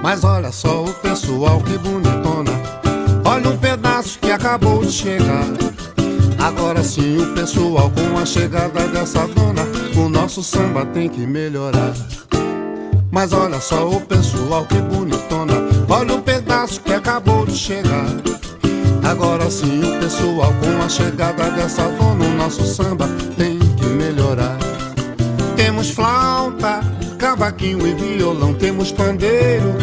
Mas 0.00 0.22
olha 0.22 0.52
só 0.52 0.84
o 0.84 0.94
pessoal 0.94 1.60
que 1.60 1.76
bonitona. 1.76 2.52
Olha 3.24 3.48
um 3.48 3.58
pedaço 3.58 4.20
que 4.20 4.30
acabou 4.30 4.84
de 4.84 4.92
chegar. 4.92 5.44
Agora 6.38 6.84
sim 6.84 7.20
o 7.20 7.34
pessoal 7.34 7.90
com 7.90 8.16
a 8.16 8.24
chegada 8.24 8.86
dessa 8.86 9.26
dona, 9.26 9.62
o 9.96 10.08
nosso 10.08 10.40
samba 10.40 10.86
tem 10.86 11.08
que 11.08 11.26
melhorar. 11.26 11.92
Mas 13.10 13.32
olha 13.32 13.60
só 13.60 13.88
o 13.88 14.00
pessoal 14.02 14.64
que 14.66 14.76
bonitona. 14.76 15.54
Olha 15.88 16.14
um 16.14 16.20
pedaço 16.20 16.45
que 16.66 16.92
acabou 16.92 17.46
de 17.46 17.56
chegar. 17.56 18.06
Agora 19.08 19.48
sim 19.48 19.78
o 19.84 20.00
pessoal 20.00 20.52
com 20.54 20.82
a 20.84 20.88
chegada 20.88 21.48
dessa 21.52 21.82
dona, 21.82 22.24
o 22.24 22.34
nosso 22.36 22.66
samba 22.66 23.08
tem 23.36 23.58
que 23.58 23.86
melhorar. 23.86 24.58
Temos 25.54 25.90
flauta, 25.90 26.80
cavaquinho 27.18 27.86
e 27.86 27.94
violão, 27.94 28.52
temos 28.52 28.90
pandeiro 28.90 29.74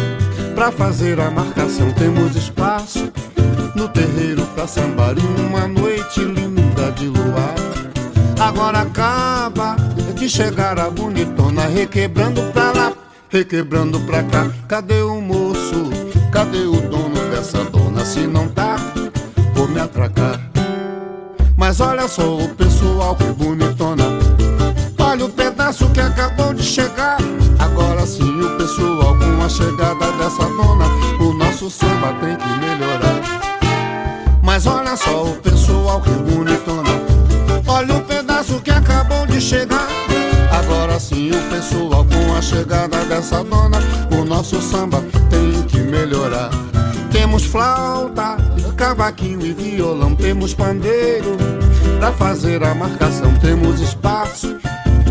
pra 0.54 0.70
fazer 0.70 1.18
a 1.18 1.30
marcação, 1.30 1.90
temos 1.92 2.36
espaço 2.36 3.10
no 3.74 3.88
terreiro 3.88 4.44
pra 4.54 4.66
sambar 4.66 5.14
e 5.16 5.42
uma 5.42 5.66
noite 5.66 6.20
linda 6.20 6.92
de 6.92 7.06
luar. 7.06 7.54
Agora 8.38 8.82
acaba 8.82 9.74
de 10.14 10.28
chegar 10.28 10.78
a 10.78 10.90
bonitona, 10.90 11.62
requebrando 11.62 12.42
pra 12.52 12.72
lá, 12.72 12.92
requebrando 13.30 13.98
pra 14.00 14.22
cá. 14.24 14.50
Cadê 14.68 15.00
o 15.00 15.20
moço? 15.20 16.03
Cadê 16.34 16.66
o 16.66 16.72
dono 16.72 17.30
dessa 17.30 17.62
dona? 17.66 18.04
Se 18.04 18.26
não 18.26 18.48
tá, 18.48 18.74
vou 19.54 19.68
me 19.68 19.80
atracar. 19.80 20.40
Mas 21.56 21.78
olha 21.78 22.08
só 22.08 22.38
o 22.38 22.48
pessoal 22.56 23.14
que 23.14 23.26
bonitona. 23.26 24.02
Olha 24.98 25.26
o 25.26 25.28
pedaço 25.28 25.88
que 25.90 26.00
acabou 26.00 26.52
de 26.52 26.64
chegar. 26.64 27.18
Agora 27.60 28.04
sim 28.04 28.40
o 28.40 28.50
pessoal 28.56 29.16
com 29.16 29.44
a 29.44 29.48
chegada 29.48 30.10
dessa 30.18 30.42
dona, 30.42 30.86
o 31.20 31.32
nosso 31.34 31.70
samba 31.70 32.12
tem 32.14 32.34
que 32.34 32.48
melhorar. 32.58 33.20
Mas 34.42 34.66
olha 34.66 34.96
só 34.96 35.26
o 35.26 35.36
pessoal 35.36 36.00
que 36.00 36.10
bonitona. 36.10 36.90
Olha 37.64 37.94
o 37.94 38.00
pedaço 38.02 38.60
que 38.60 38.72
acabou 38.72 39.24
de 39.28 39.40
chegar. 39.40 39.86
Assim 40.94 41.30
o 41.30 41.50
pessoal 41.50 42.04
com 42.04 42.34
a 42.34 42.40
chegada 42.40 43.04
dessa 43.06 43.42
dona, 43.42 43.78
o 44.16 44.24
nosso 44.24 44.60
samba 44.62 45.02
tem 45.28 45.62
que 45.64 45.78
melhorar. 45.78 46.50
Temos 47.10 47.44
flauta, 47.44 48.36
cavaquinho 48.76 49.44
e 49.44 49.52
violão, 49.52 50.14
temos 50.14 50.54
pandeiro 50.54 51.36
pra 51.98 52.12
fazer 52.12 52.62
a 52.62 52.74
marcação, 52.74 53.34
temos 53.40 53.80
espaço 53.80 54.56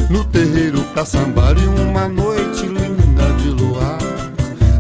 no 0.10 0.24
terreiro 0.24 0.82
pra 0.94 1.06
sambar 1.06 1.56
e 1.58 1.66
uma 1.82 2.08
noite 2.08 2.66
linda 2.66 3.34
de 3.38 3.50
luar. 3.50 3.98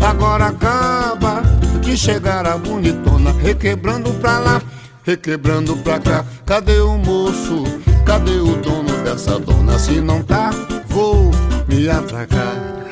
Agora 0.01 0.47
acaba 0.47 1.41
de 1.81 1.97
chegar 1.97 2.47
a 2.47 2.57
bonitona, 2.57 3.31
requebrando 3.31 4.11
pra 4.15 4.39
lá, 4.39 4.61
requebrando 5.03 5.75
pra 5.77 5.99
cá. 5.99 6.25
Cadê 6.45 6.79
o 6.79 6.97
moço? 6.97 7.63
Cadê 8.05 8.35
o 8.35 8.55
dono 8.57 9.03
dessa 9.03 9.39
dona? 9.39 9.79
Se 9.79 10.01
não 10.01 10.21
tá, 10.21 10.51
vou 10.93 11.31
me 11.67 11.89
atracar. 11.89 12.82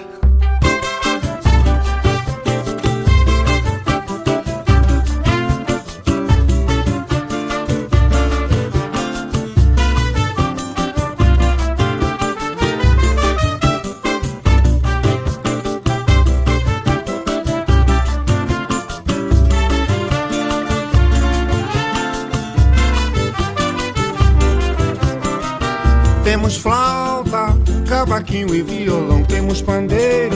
Cavaquinho 28.01 28.55
e 28.55 28.63
violão, 28.63 29.23
temos 29.23 29.61
pandeiro 29.61 30.35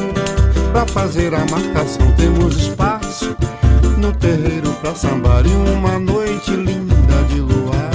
pra 0.72 0.86
fazer 0.86 1.34
a 1.34 1.40
marcação, 1.50 2.12
temos 2.16 2.58
espaço 2.58 3.36
no 3.98 4.14
terreiro 4.14 4.72
pra 4.82 4.94
sambar 4.94 5.44
e 5.48 5.50
uma 5.72 5.98
noite 5.98 6.52
linda 6.52 7.24
de 7.28 7.40
luar. 7.40 7.90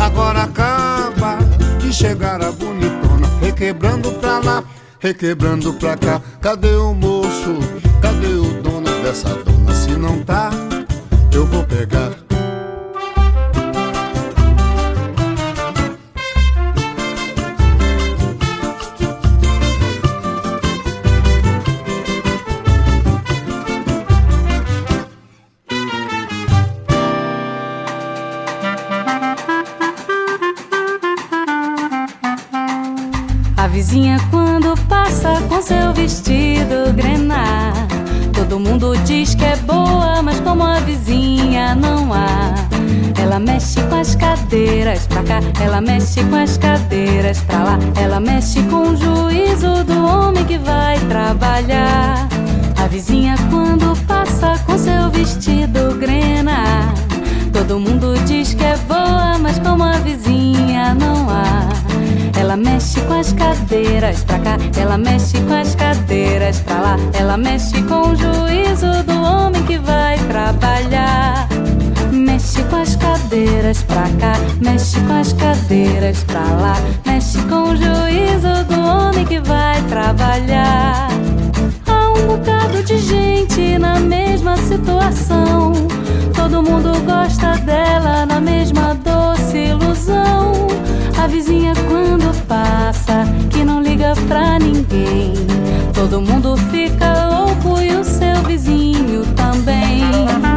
Agora 0.00 0.44
acaba 0.44 1.36
de 1.78 1.92
chegar 1.92 2.42
a 2.42 2.50
bonitona, 2.50 3.28
requebrando 3.42 4.10
pra 4.12 4.38
lá, 4.38 4.64
requebrando 4.98 5.74
pra 5.74 5.94
cá. 5.94 6.22
Cadê 6.40 6.74
o 6.74 6.94
moço? 6.94 7.58
Cadê 8.00 8.28
o 8.28 8.62
dono 8.62 9.02
dessa 9.02 9.28
dona? 9.34 9.74
Se 9.74 9.90
não 9.90 10.22
tá, 10.22 10.48
eu 11.30 11.44
vou 11.44 11.62
pegar 11.64 12.27
cadeiras 44.48 45.06
pra 45.06 45.22
cá, 45.22 45.40
ela 45.62 45.80
mexe 45.80 46.24
com 46.24 46.36
as 46.36 46.56
cadeiras 46.56 47.40
pra 47.40 47.62
lá, 47.62 47.78
ela 48.00 48.18
mexe 48.18 48.62
com 48.62 48.88
o 48.88 48.96
juízo 48.96 49.84
do 49.84 50.06
homem 50.06 50.42
que 50.44 50.56
vai 50.56 50.98
trabalhar. 51.00 52.26
A 52.82 52.86
vizinha 52.86 53.34
quando 53.50 53.94
passa 54.06 54.58
com 54.64 54.78
seu 54.78 55.10
vestido 55.10 55.98
grena, 55.98 56.94
todo 57.52 57.78
mundo 57.78 58.14
diz 58.24 58.54
que 58.54 58.64
mexe 62.58 63.00
com 63.02 63.14
as 63.14 63.32
cadeiras 63.32 64.24
pra 64.24 64.38
cá, 64.40 64.56
ela 64.76 64.98
mexe 64.98 65.40
com 65.42 65.54
as 65.54 65.74
cadeiras 65.74 66.60
pra 66.60 66.80
lá, 66.80 66.96
ela 67.14 67.36
mexe 67.36 67.80
com 67.82 68.10
o 68.10 68.16
juízo 68.16 69.02
do 69.04 69.22
homem 69.22 69.62
que 69.64 69.78
vai 69.78 70.18
trabalhar. 70.28 71.48
Mexe 72.12 72.62
com 72.64 72.76
as 72.76 72.96
cadeiras 72.96 73.82
pra 73.82 74.08
cá, 74.20 74.34
mexe 74.60 74.98
com 75.00 75.12
as 75.12 75.32
cadeiras 75.32 76.24
pra 76.24 76.40
lá, 76.40 76.76
mexe 77.06 77.38
com 77.42 77.70
o 77.70 77.76
juízo 77.76 78.64
do 78.68 78.80
homem 78.80 79.24
que 79.24 79.40
vai 79.40 79.80
trabalhar. 79.82 81.08
Há 81.86 82.10
um 82.10 82.26
bocado 82.26 82.82
de 82.82 82.98
gente 82.98 83.78
na 83.78 84.00
mesma 84.00 84.56
situação. 84.56 85.72
Todo 86.34 86.62
mundo 86.62 86.92
gosta 87.04 87.56
dela 87.58 88.26
na 88.26 88.40
mesma 88.40 88.94
doce 88.94 89.58
ilusão. 89.58 90.66
A 91.18 91.26
vizinha 91.26 91.72
quando 91.88 92.32
passa, 92.46 93.24
que 93.50 93.64
não 93.64 93.82
liga 93.82 94.14
pra 94.28 94.58
ninguém. 94.58 95.34
Todo 95.92 96.20
mundo 96.20 96.56
fica 96.70 97.28
louco 97.28 97.80
e 97.80 97.96
o 97.96 98.04
seu 98.04 98.42
vizinho 98.46 99.26
também. 99.34 100.47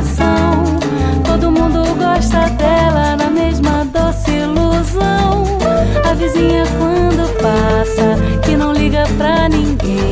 Situação. 0.00 0.64
Todo 1.24 1.50
mundo 1.50 1.82
gosta 1.96 2.48
dela 2.50 3.16
na 3.16 3.30
mesma 3.30 3.84
doce 3.84 4.30
ilusão. 4.30 5.44
A 6.08 6.14
vizinha 6.14 6.64
quando 6.78 7.28
passa 7.40 8.16
liga 8.72 9.04
pra 9.16 9.48
ninguém. 9.48 10.10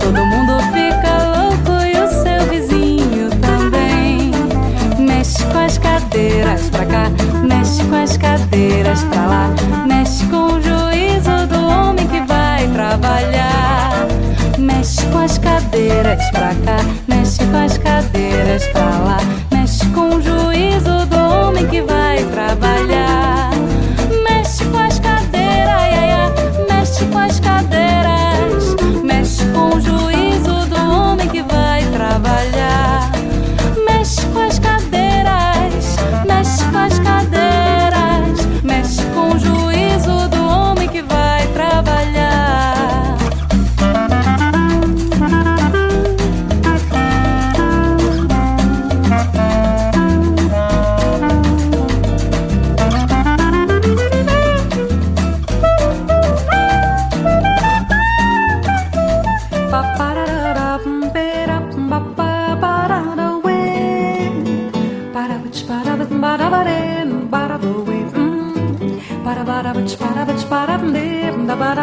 Todo 0.00 0.24
mundo 0.24 0.58
fica 0.72 1.12
louco 1.36 1.82
e 1.84 1.96
o 2.00 2.08
seu 2.08 2.46
vizinho 2.48 3.30
também. 3.40 4.32
Mexe 4.98 5.44
com 5.46 5.58
as 5.58 5.78
cadeiras 5.78 6.68
pra 6.70 6.84
cá, 6.86 7.10
mexe 7.42 7.84
com 7.84 7.96
as 7.96 8.16
cadeiras 8.16 9.02
pra 9.04 9.26
lá. 9.26 9.54
Mexe 9.86 10.26
com 10.26 10.54
o 10.54 10.62
juízo 10.62 11.46
do 11.48 11.66
homem 11.66 12.06
que 12.06 12.20
vai 12.22 12.66
trabalhar. 12.68 14.06
Mexe 14.58 15.06
com 15.06 15.18
as 15.18 15.38
cadeiras 15.38 16.30
pra 16.30 16.54
cá, 16.66 16.84
mexe 17.08 17.44
com 17.46 17.56
as 17.56 17.78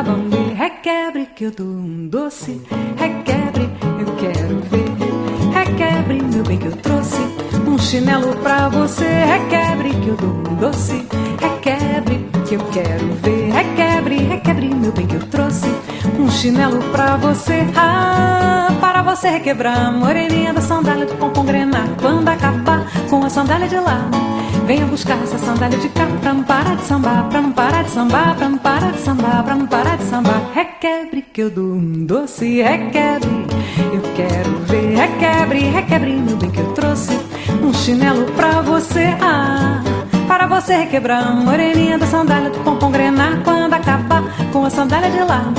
Requebre 0.02 1.28
que 1.36 1.44
eu 1.44 1.52
dou 1.52 1.68
um 1.68 2.08
doce, 2.08 2.60
requebre, 2.98 3.70
eu 4.00 4.16
quero 4.16 4.60
ver. 4.62 4.90
Requebre, 5.54 6.24
meu 6.24 6.44
bem, 6.44 6.58
que 6.58 6.66
eu 6.66 6.76
trouxe 6.78 7.22
um 7.68 7.78
chinelo 7.78 8.36
pra 8.38 8.68
você. 8.68 9.06
Requebre 9.06 9.92
que 9.92 10.08
eu 10.08 10.16
dou 10.16 10.30
um 10.30 10.56
doce, 10.56 11.06
requebre, 11.40 12.28
que 12.48 12.56
eu 12.56 12.62
quero 12.72 13.14
ver. 13.22 13.52
Requebre, 13.52 14.16
requebre, 14.24 14.74
meu 14.74 14.92
bem, 14.92 15.06
que 15.06 15.18
eu 15.18 15.28
trouxe 15.28 15.68
um 16.20 16.28
chinelo 16.32 16.80
pra 16.92 17.18
você. 17.18 17.64
Ah, 17.76 18.70
para 18.82 19.04
você 19.04 19.30
requebrar, 19.30 19.94
moreninha 19.94 20.52
da 20.52 20.62
sandália 20.62 21.06
do 21.06 21.14
pompom 21.14 21.46
grenar. 21.46 21.88
Quando 22.02 22.28
acabar 22.28 22.92
com 23.08 23.24
a 23.24 23.30
sandália 23.30 23.68
de 23.68 23.76
lá, 23.78 24.10
venha 24.66 24.86
buscar 24.86 25.22
essa 25.22 25.38
sandália 25.38 25.78
de 25.78 25.90
cá 25.90 26.06
não 26.24 26.44
parar 26.44 26.76
de 26.76 26.84
sambar, 26.84 27.30
não 27.32 27.52
parar 27.52 27.84
de 27.84 27.92
sambar, 27.92 28.38
não 28.40 28.58
parar 28.58 28.92
de 28.92 29.00
sambar, 29.00 29.46
não 29.48 29.68
parar 29.68 29.98
de 29.98 30.04
sambar. 30.04 30.42
Requebre 30.54 31.22
que 31.22 31.42
eu 31.42 31.50
dou 31.50 31.74
um 31.74 32.06
doce, 32.06 32.62
requebre, 32.62 33.46
eu 33.94 34.02
quero 34.16 34.52
ver. 34.66 34.96
Requebre, 34.96 35.60
requebre, 35.60 36.12
meu 36.14 36.38
bem, 36.38 36.52
que 36.52 36.60
eu 36.60 36.72
trouxe 36.74 37.20
um 37.64 37.74
chinelo 37.74 38.26
pra 38.34 38.62
você. 38.62 39.16
Ah, 39.22 39.82
para 40.28 40.48
você 40.48 40.76
requebrar, 40.76 41.36
moreninha 41.36 41.98
da 41.98 42.06
sandália 42.06 42.50
do 42.50 42.60
pompom 42.60 42.92
grenar. 42.92 43.42
Quando 43.44 43.74
acabar 43.74 44.24
com 44.52 44.66
a 44.66 44.70
sandália 44.70 45.10
de 45.10 45.20
lá. 45.20 45.52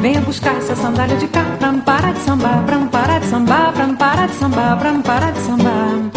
Venha 0.00 0.20
buscar 0.20 0.56
essa 0.56 0.76
sandália 0.76 1.16
de 1.16 1.26
cá 1.28 1.44
não 1.60 1.80
parar 1.80 2.12
de 2.12 2.20
sambar, 2.20 2.64
não 2.70 2.86
parar 2.86 3.18
de 3.18 3.26
sambar, 3.26 3.72
não 3.76 3.96
parar 3.96 4.26
de 4.28 4.34
sambar, 4.34 4.84
não 4.84 5.02
parar 5.02 5.32
de 5.32 5.40
sambar. 5.40 6.15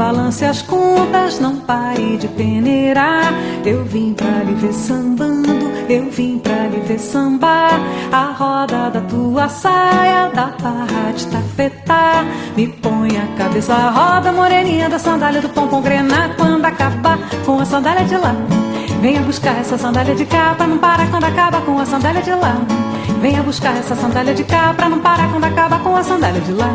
Balance 0.00 0.42
as 0.46 0.62
contas, 0.62 1.38
não 1.38 1.56
pare 1.56 2.16
de 2.16 2.26
peneirar. 2.28 3.34
Eu 3.66 3.84
vim 3.84 4.14
pra 4.14 4.42
lhe 4.44 4.54
ver 4.54 4.72
sambando, 4.72 5.70
eu 5.90 6.10
vim 6.10 6.38
pra 6.38 6.68
lhe 6.68 6.80
ver 6.80 6.98
sambar. 6.98 7.78
A 8.10 8.32
roda 8.32 8.88
da 8.88 9.02
tua 9.02 9.46
saia, 9.50 10.30
da 10.30 10.54
barra 10.58 11.12
de 11.14 11.26
tafetá. 11.26 12.24
Me 12.56 12.66
põe 12.66 13.10
a 13.18 13.26
cabeça 13.36 13.74
roda, 13.74 14.32
moreninha 14.32 14.88
da 14.88 14.98
sandália 14.98 15.42
do 15.42 15.50
pompom 15.50 15.82
grenar. 15.82 16.34
Quando 16.34 16.64
acabar 16.64 17.18
com 17.44 17.60
a 17.60 17.66
sandália 17.66 18.06
de 18.06 18.16
lá. 18.16 18.34
Venha 19.00 19.22
buscar 19.22 19.58
essa 19.58 19.78
sandália 19.78 20.14
de 20.14 20.26
cá 20.26 20.54
pra 20.54 20.66
não 20.66 20.76
parar 20.76 21.10
quando 21.10 21.24
acaba 21.24 21.62
com 21.62 21.78
a 21.78 21.86
sandália 21.86 22.22
de 22.22 22.32
lá. 22.32 22.60
Venha 23.20 23.42
buscar 23.42 23.76
essa 23.76 23.96
sandália 23.96 24.34
de 24.34 24.44
cá 24.44 24.74
pra 24.74 24.90
não 24.90 25.00
parar 25.00 25.30
quando 25.30 25.44
acaba 25.44 25.78
com 25.78 25.96
a 25.96 26.02
sandália 26.02 26.40
de 26.40 26.52
lá. 26.52 26.70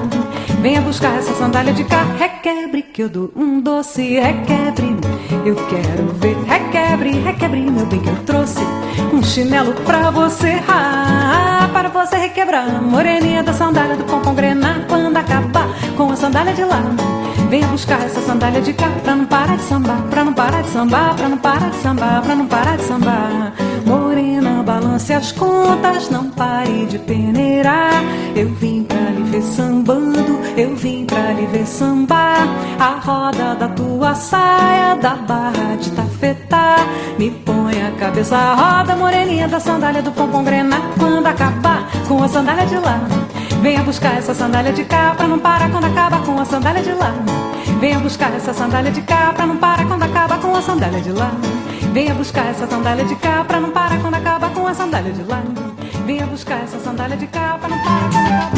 Venha 0.59 0.81
buscar 0.81 1.15
essa 1.17 1.33
sandália 1.35 1.71
de 1.71 1.83
cá, 1.83 2.03
requebre 2.17 2.81
que 2.81 3.03
eu 3.03 3.09
dou 3.09 3.31
um 3.35 3.61
doce, 3.61 4.19
requebre. 4.19 4.97
Eu 5.45 5.55
quero 5.67 6.07
ver, 6.15 6.35
requebre, 6.47 7.11
requebre, 7.19 7.61
meu 7.61 7.85
bem 7.85 7.99
que 7.99 8.09
eu 8.09 8.17
trouxe 8.23 8.61
um 9.13 9.21
chinelo 9.21 9.73
pra 9.85 10.09
você. 10.09 10.59
Ah, 10.67 11.54
para 11.75 11.89
você 11.89 12.15
requebrar, 12.15 12.81
moreninha 12.81 13.43
da 13.43 13.51
sandália 13.51 13.97
do 13.97 14.05
pompom 14.05 14.33
grenar 14.33 14.85
quando 14.87 15.17
acabar 15.17 15.67
com 15.97 16.09
a 16.09 16.15
sandália 16.15 16.53
de 16.53 16.63
lá. 16.63 16.81
Venha 17.49 17.67
buscar 17.67 17.99
essa 17.99 18.21
sandália 18.21 18.61
de 18.61 18.71
cá 18.71 18.89
pra 19.03 19.13
não 19.13 19.25
parar 19.25 19.57
de 19.57 19.63
sambar, 19.63 20.01
pra 20.03 20.23
não 20.23 20.33
parar 20.33 20.61
de 20.61 20.69
sambar, 20.69 21.13
pra 21.15 21.27
não 21.27 21.37
parar 21.37 21.69
de 21.69 21.75
sambar, 21.75 22.21
pra 22.21 22.33
não 22.33 22.47
parar 22.47 22.77
de 22.77 22.83
sambar. 22.83 23.53
Balance 24.65 25.13
as 25.13 25.31
contas, 25.31 26.09
não 26.09 26.31
pare 26.31 26.87
de 26.87 26.97
peneirar. 26.97 28.03
Eu 28.35 28.49
vim 28.55 28.83
pra 28.83 28.97
lhe 29.11 29.21
ver 29.23 29.43
sambando, 29.43 30.39
eu 30.57 30.75
vim 30.75 31.05
pra 31.05 31.33
lhe 31.33 31.45
ver 31.45 31.67
sambar. 31.67 32.47
A 32.79 32.99
roda 32.99 33.53
da 33.53 33.67
tua 33.67 34.15
saia, 34.15 34.95
da 34.95 35.15
barra 35.15 35.75
de 35.79 35.91
tafetá. 35.91 36.77
Me 37.19 37.29
põe 37.29 37.79
a 37.79 37.91
cabeça 37.91 38.35
a 38.35 38.55
roda, 38.55 38.95
moreninha 38.95 39.47
da 39.47 39.59
sandália 39.59 40.01
do 40.01 40.11
pompom 40.11 40.43
grenar. 40.43 40.81
Quando 40.97 41.27
acabar 41.27 41.87
com 42.07 42.23
a 42.23 42.27
sandália 42.27 42.65
de 42.65 42.77
lá. 42.77 42.99
Venha 43.65 43.81
buscar 43.81 44.19
essa 44.19 44.31
sandália 44.35 44.71
de 44.71 44.83
cá 44.85 45.15
pra 45.17 45.27
não 45.27 45.39
parar 45.39 45.71
quando 45.71 45.85
acaba 45.85 46.19
com 46.19 46.39
a 46.39 46.45
sandália 46.45 46.83
de 46.83 46.91
lá. 46.91 47.11
Venha 47.81 47.97
buscar 47.99 48.31
essa 48.35 48.53
sandália 48.53 48.91
de 48.91 49.01
cá 49.01 49.33
pra 49.33 49.47
não 49.47 49.57
parar 49.57 49.87
quando 49.87 50.03
acaba 50.03 50.37
com 50.37 50.55
a 50.55 50.61
sandália 50.61 51.01
de 51.01 51.11
lá. 51.11 51.31
Venha 51.91 52.13
buscar 52.13 52.45
essa 52.45 52.67
sandália 52.67 53.03
de 53.03 53.15
cá 53.15 53.43
pra 53.43 53.59
não 53.59 53.71
parar 53.71 53.99
quando 53.99 54.13
acaba 54.13 54.49
com 54.49 54.67
a 54.67 54.73
sandália 54.75 55.11
de 55.11 55.23
lá. 55.23 55.41
Venha 56.05 56.27
buscar 56.27 56.61
essa 56.61 56.79
sandália 56.79 57.17
de 57.17 57.25
cá 57.25 57.57
pra 57.59 57.67
não 57.67 57.79
parar 57.79 58.07
quando 58.11 58.27
acaba 58.27 58.54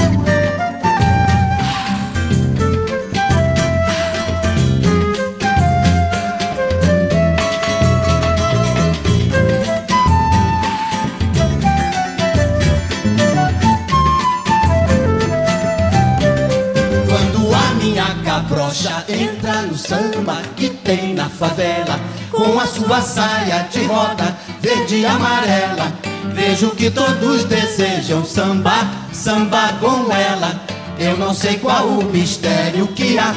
entra 19.09 19.63
no 19.63 19.75
samba 19.75 20.41
que 20.55 20.69
tem 20.69 21.13
na 21.13 21.29
favela, 21.29 21.99
com 22.31 22.59
a 22.59 22.67
sua 22.67 23.01
saia 23.01 23.67
de 23.71 23.83
roda 23.85 24.37
verde 24.61 24.97
e 24.97 25.05
amarela, 25.05 25.91
vejo 26.33 26.69
que 26.71 26.91
todos 26.91 27.45
desejam 27.45 28.23
sambar, 28.23 28.87
sambar 29.11 29.79
com 29.79 30.11
ela. 30.11 30.61
Eu 30.99 31.17
não 31.17 31.33
sei 31.33 31.57
qual 31.57 31.87
o 31.87 32.03
mistério 32.05 32.87
que 32.87 33.17
há 33.17 33.35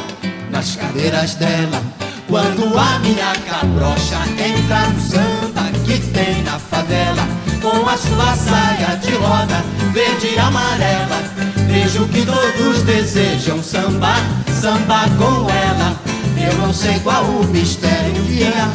nas 0.51 0.76
cadeiras 0.76 1.34
dela. 1.34 1.82
Quando 2.28 2.78
a 2.78 2.99
minha 3.01 3.32
cabrocha 3.49 4.20
entra 4.38 4.88
no 4.88 5.01
samba 5.01 5.70
que 5.84 5.99
tem 6.11 6.43
na 6.43 6.59
favela, 6.59 7.26
com 7.61 7.88
a 7.88 7.97
sua 7.97 8.36
saia 8.36 8.97
de 8.97 9.12
roda 9.14 9.64
verde 9.93 10.34
e 10.34 10.38
amarela, 10.38 11.22
vejo 11.66 12.07
que 12.09 12.24
todos 12.24 12.82
desejam 12.82 13.62
sambar, 13.62 14.22
sambar 14.61 15.09
com 15.17 15.49
ela. 15.49 15.97
Eu 16.37 16.59
não 16.59 16.73
sei 16.73 16.99
qual 17.01 17.25
o 17.25 17.45
mistério 17.47 18.23
que 18.25 18.45
há 18.45 18.69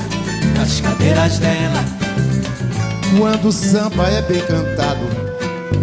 nas 0.57 0.81
cadeiras 0.81 1.37
dela. 1.37 1.83
Quando 3.17 3.49
o 3.49 3.51
samba 3.51 4.07
é 4.07 4.21
bem 4.23 4.41
cantado, 4.41 5.05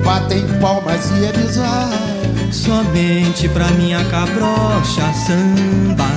batem 0.05 0.45
palmas 0.61 1.09
e 1.13 1.25
é 1.25 1.33
bizarro. 1.33 2.13
Somente 2.53 3.49
pra 3.49 3.69
minha 3.69 4.05
cabrocha 4.07 5.13
samba. 5.27 6.09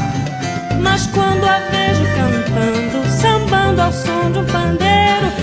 Mas 0.82 1.08
quando 1.08 1.46
a 1.46 1.60
vejo 1.70 2.04
cantando, 2.16 3.22
sambando 3.22 3.82
ao 3.82 3.94
som 3.94 4.32
de 4.32 4.40
um 4.40 4.46
pandeiro, 4.46 4.96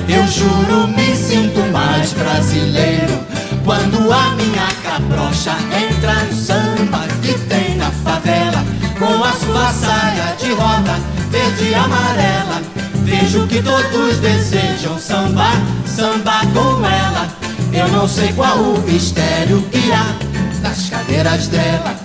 Eu 0.08 0.26
juro, 0.26 0.88
me 0.88 1.16
sinto 1.16 1.60
mais 1.72 2.12
brasileiro 2.12 3.18
Quando 3.64 4.12
a 4.12 4.34
minha 4.34 4.68
cabrocha 4.82 5.56
entra 5.72 6.24
no 6.24 6.34
samba 6.34 7.06
que 7.22 7.32
tem 7.48 7.71
favela 8.04 8.64
Com 8.98 9.24
a 9.24 9.32
sua 9.32 9.72
saia 9.72 10.36
de 10.38 10.52
roda 10.52 11.22
verde 11.32 11.70
e 11.70 11.74
amarela. 11.74 12.60
Vejo 13.04 13.46
que 13.46 13.62
todos 13.62 14.18
desejam 14.18 14.98
sambar, 14.98 15.56
sambar 15.86 16.46
com 16.52 16.86
ela. 16.86 17.26
Eu 17.72 17.88
não 17.88 18.06
sei 18.06 18.32
qual 18.34 18.58
o 18.58 18.78
mistério 18.82 19.62
que 19.70 19.90
há 19.90 20.14
nas 20.60 20.90
cadeiras 20.90 21.48
dela 21.48 22.01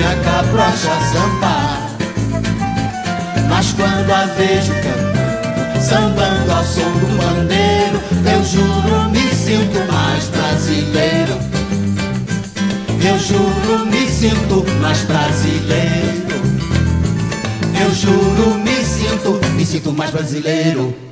minha 0.00 0.16
cabrocha 0.24 0.98
sambar. 1.12 1.90
Mas 3.48 3.72
quando 3.72 4.10
a 4.10 4.24
vejo 4.36 4.72
cantando, 4.82 5.80
sambando 5.80 6.52
ao 6.52 6.64
som 6.64 6.90
do 6.92 7.18
pandeiro, 7.18 8.00
eu 8.32 8.44
juro 8.44 9.10
me 9.10 9.34
sinto 9.34 9.92
mais 9.92 10.24
brasileiro. 10.28 11.38
Eu 13.04 13.18
juro 13.18 13.86
me 13.86 14.08
sinto 14.08 14.64
mais 14.80 15.02
brasileiro. 15.04 16.30
Eu 17.78 17.94
juro 17.94 18.54
me 18.58 18.84
sinto, 18.84 19.40
me 19.54 19.66
sinto 19.66 19.92
mais 19.92 20.10
brasileiro. 20.10 21.09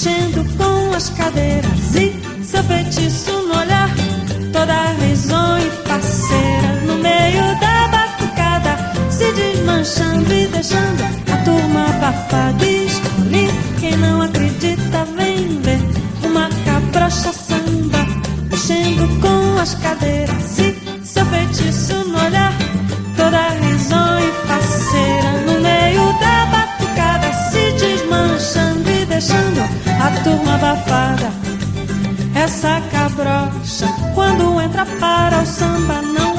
Mexendo 0.00 0.96
as 0.96 1.10
cadeiras 1.10 1.94
e 1.94 2.14
seu 2.42 2.64
feitiço 2.64 3.32
no 3.32 3.58
olhar, 3.58 3.90
toda 4.50 4.92
risonha 4.92 5.66
e 5.66 5.70
faceira 5.86 6.72
no 6.86 6.94
meio 6.94 7.42
da 7.60 7.88
batucada, 7.88 8.78
se 9.10 9.30
desmanchando 9.32 10.32
e 10.32 10.46
deixando 10.46 11.02
a 11.04 11.36
turma 11.44 11.84
abafada. 11.84 12.64
Escolhi 12.64 13.50
quem 13.78 13.94
não 13.98 14.22
acredita, 14.22 15.04
vem 15.18 15.60
ver 15.60 15.80
uma 16.24 16.48
cabrocha 16.64 17.32
samba, 17.34 18.06
mexendo 18.50 19.20
com 19.20 19.60
as 19.60 19.74
cadeiras 19.74 20.58
e 20.60 20.69
turma 30.30 30.54
abafada. 30.54 31.30
Essa 32.34 32.80
cabrocha, 32.92 33.86
quando 34.14 34.60
entra 34.60 34.86
para 35.00 35.42
o 35.42 35.46
samba, 35.46 36.00
não 36.02 36.34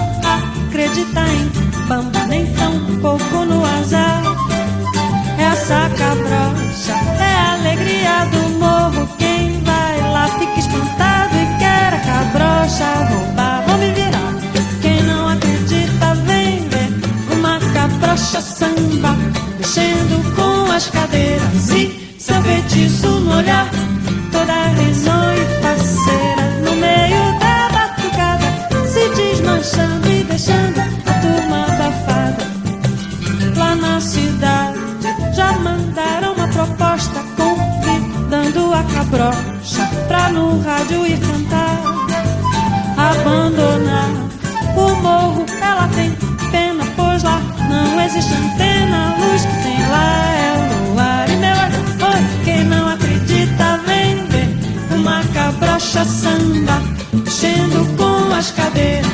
acredita 0.67 1.21
em 1.21 1.87
bamba, 1.87 2.25
nem 2.27 2.45
tão 2.53 2.73
pouco 3.01 3.45
no 3.45 3.63
azar. 3.65 4.23
Essa 5.37 5.89
cabrocha 5.97 6.95
é 7.19 7.33
a 7.35 7.53
alegria 7.53 8.25
do 8.31 8.49
morro. 8.59 9.09
Quem 9.17 9.61
vai 9.63 9.99
lá 10.11 10.27
fica 10.39 10.59
espantado 10.59 11.35
e 11.35 11.59
quer 11.59 11.93
a 11.93 11.99
cabrocha 11.99 12.85
roubar. 13.09 13.63
Vou 13.67 13.77
me 13.77 13.91
virar. 13.91 14.33
Quem 14.81 15.03
não 15.03 15.27
acredita, 15.27 16.15
vem 16.25 16.67
ver 16.69 17.35
uma 17.35 17.59
cabrocha 17.73 18.41
samba, 18.41 19.15
mexendo 19.59 20.35
com 20.35 20.71
as 20.71 20.87
cadeiras 20.87 21.69
e 21.69 22.15
seu 22.17 22.41
feitiço 22.43 23.10
no 23.31 23.37
olhar. 23.37 23.69
Toda 24.31 24.67
risonha 24.79 25.35
e 25.35 25.61
faceira 25.61 26.43
no 26.63 26.75
meio 26.75 27.39
da 27.39 27.69
batucada, 27.69 28.47
se 28.87 29.09
desmanchando 29.15 30.07
e 30.09 30.23
deixando 30.23 30.79
a 30.79 31.13
turma 31.23 31.63
abafada. 31.63 32.43
Lá 33.55 33.75
na 33.75 34.01
cidade 34.01 34.79
já 35.33 35.53
mandaram 35.53 36.33
uma 36.33 36.47
proposta 36.47 37.23
convidando 37.37 38.73
a 38.73 38.83
cabrocha 38.83 39.89
pra 40.07 40.29
no 40.29 40.61
rádio 40.61 41.05
ir 41.05 41.19
cantar. 41.19 41.81
Abandonar 42.97 44.09
o 44.75 44.95
morro, 45.01 45.45
ela 45.61 45.87
tem 45.89 46.11
pena, 46.51 46.83
pois 46.95 47.23
lá 47.23 47.41
não 47.69 48.01
existe 48.01 48.33
antena. 48.33 49.15
Luz 49.19 49.45
que 49.45 49.63
tem 49.63 49.87
lá 49.89 50.30
mexendo 57.41 57.97
com 57.97 58.35
as 58.35 58.51
cadeiras 58.51 59.10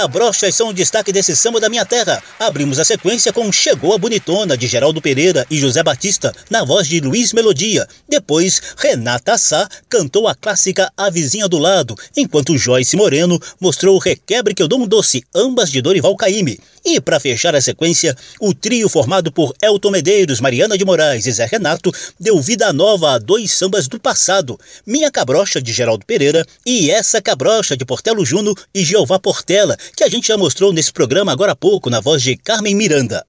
cabrochas 0.00 0.54
são 0.54 0.70
o 0.70 0.72
destaque 0.72 1.12
desse 1.12 1.36
samba 1.36 1.60
da 1.60 1.68
minha 1.68 1.84
terra. 1.84 2.22
Abrimos 2.38 2.78
a 2.78 2.86
sequência 2.86 3.34
com 3.34 3.52
Chegou 3.52 3.92
a 3.92 3.98
Bonitona, 3.98 4.56
de 4.56 4.66
Geraldo 4.66 4.98
Pereira 5.02 5.46
e 5.50 5.58
José 5.58 5.82
Batista, 5.82 6.32
na 6.48 6.64
voz 6.64 6.88
de 6.88 7.00
Luiz 7.00 7.34
Melodia. 7.34 7.86
Depois, 8.08 8.62
Renata 8.78 9.36
Sá 9.36 9.68
cantou 9.90 10.26
a 10.26 10.34
clássica 10.34 10.90
A 10.96 11.10
Vizinha 11.10 11.46
do 11.46 11.58
Lado, 11.58 11.94
enquanto 12.16 12.56
Joyce 12.56 12.96
Moreno 12.96 13.38
mostrou 13.60 13.94
o 13.94 13.98
Requebre 13.98 14.54
que 14.54 14.62
eu 14.62 14.68
dou 14.68 14.80
um 14.80 14.86
doce, 14.86 15.22
ambas 15.34 15.70
de 15.70 15.82
Dorival 15.82 16.16
Caymmi. 16.16 16.58
E 16.84 17.00
para 17.00 17.20
fechar 17.20 17.54
a 17.54 17.60
sequência, 17.60 18.16
o 18.40 18.54
trio 18.54 18.88
formado 18.88 19.30
por 19.30 19.54
Elton 19.62 19.90
Medeiros, 19.90 20.40
Mariana 20.40 20.78
de 20.78 20.84
Moraes 20.84 21.26
e 21.26 21.32
Zé 21.32 21.46
Renato 21.46 21.92
deu 22.18 22.40
vida 22.40 22.72
nova 22.72 23.12
a 23.12 23.18
dois 23.18 23.52
sambas 23.52 23.86
do 23.86 24.00
passado, 24.00 24.58
Minha 24.86 25.10
Cabrocha, 25.10 25.60
de 25.60 25.72
Geraldo 25.72 26.06
Pereira, 26.06 26.44
e 26.64 26.90
Essa 26.90 27.20
Cabrocha, 27.20 27.76
de 27.76 27.84
Portelo 27.84 28.24
Juno 28.24 28.54
e 28.74 28.84
Jeová 28.84 29.18
Portela, 29.18 29.76
que 29.96 30.04
a 30.04 30.08
gente 30.08 30.28
já 30.28 30.36
mostrou 30.36 30.72
nesse 30.72 30.92
programa 30.92 31.32
agora 31.32 31.52
há 31.52 31.56
pouco, 31.56 31.90
na 31.90 32.00
voz 32.00 32.22
de 32.22 32.36
Carmen 32.36 32.74
Miranda. 32.74 33.24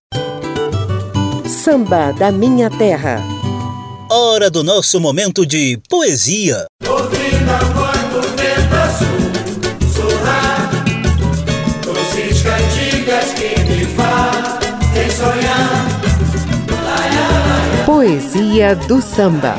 Samba 1.47 2.11
da 2.13 2.31
Minha 2.31 2.69
Terra. 2.69 3.21
Hora 4.09 4.49
do 4.49 4.63
nosso 4.63 4.99
momento 4.99 5.45
de 5.45 5.79
poesia. 5.89 6.65
Ouvindo 6.87 7.90
Poesia 18.01 18.75
do 18.75 18.99
samba. 18.99 19.55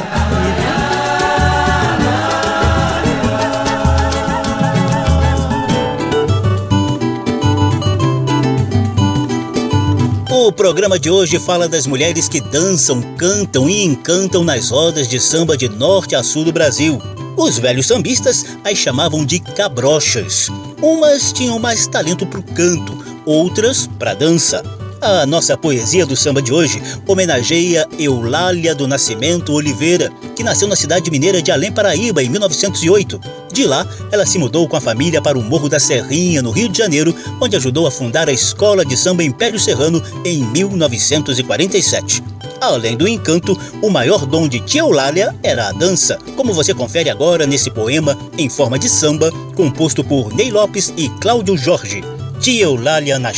O 10.28 10.50
programa 10.50 10.98
de 10.98 11.08
hoje 11.08 11.38
fala 11.38 11.68
das 11.68 11.86
mulheres 11.86 12.28
que 12.28 12.40
dançam, 12.40 13.00
cantam 13.16 13.70
e 13.70 13.84
encantam 13.84 14.42
nas 14.42 14.70
rodas 14.70 15.06
de 15.06 15.20
samba 15.20 15.56
de 15.56 15.68
norte 15.68 16.16
a 16.16 16.24
sul 16.24 16.44
do 16.44 16.52
Brasil. 16.52 17.00
Os 17.36 17.60
velhos 17.60 17.86
sambistas 17.86 18.44
as 18.64 18.76
chamavam 18.76 19.24
de 19.24 19.38
cabrochas. 19.38 20.48
Umas 20.82 21.32
tinham 21.32 21.60
mais 21.60 21.86
talento 21.86 22.26
para 22.26 22.40
o 22.40 22.42
canto, 22.42 22.92
outras 23.24 23.86
para 24.00 24.14
dança. 24.14 24.81
A 25.04 25.26
nossa 25.26 25.56
poesia 25.56 26.06
do 26.06 26.14
samba 26.14 26.40
de 26.40 26.54
hoje 26.54 26.80
homenageia 27.08 27.88
Eulália 27.98 28.72
do 28.72 28.86
Nascimento 28.86 29.52
Oliveira, 29.52 30.12
que 30.36 30.44
nasceu 30.44 30.68
na 30.68 30.76
cidade 30.76 31.10
mineira 31.10 31.42
de 31.42 31.50
Além 31.50 31.72
Paraíba 31.72 32.22
em 32.22 32.28
1908. 32.28 33.20
De 33.52 33.64
lá, 33.64 33.84
ela 34.12 34.24
se 34.24 34.38
mudou 34.38 34.68
com 34.68 34.76
a 34.76 34.80
família 34.80 35.20
para 35.20 35.36
o 35.36 35.42
Morro 35.42 35.68
da 35.68 35.80
Serrinha, 35.80 36.40
no 36.40 36.52
Rio 36.52 36.68
de 36.68 36.78
Janeiro, 36.78 37.12
onde 37.40 37.56
ajudou 37.56 37.84
a 37.84 37.90
fundar 37.90 38.28
a 38.28 38.32
Escola 38.32 38.84
de 38.84 38.96
Samba 38.96 39.24
Império 39.24 39.58
Serrano 39.58 40.00
em 40.24 40.44
1947. 40.44 42.22
Além 42.60 42.96
do 42.96 43.08
encanto, 43.08 43.58
o 43.82 43.90
maior 43.90 44.24
dom 44.24 44.46
de 44.46 44.60
Tia 44.60 44.82
Eulália 44.82 45.34
era 45.42 45.68
a 45.68 45.72
dança, 45.72 46.16
como 46.36 46.54
você 46.54 46.72
confere 46.72 47.10
agora 47.10 47.44
nesse 47.44 47.72
poema 47.72 48.16
em 48.38 48.48
forma 48.48 48.78
de 48.78 48.88
samba, 48.88 49.32
composto 49.56 50.04
por 50.04 50.32
Ney 50.32 50.52
Lopes 50.52 50.94
e 50.96 51.08
Cláudio 51.20 51.58
Jorge. 51.58 52.04
Tia 52.40 52.66
Eulália 52.66 53.18
na 53.18 53.32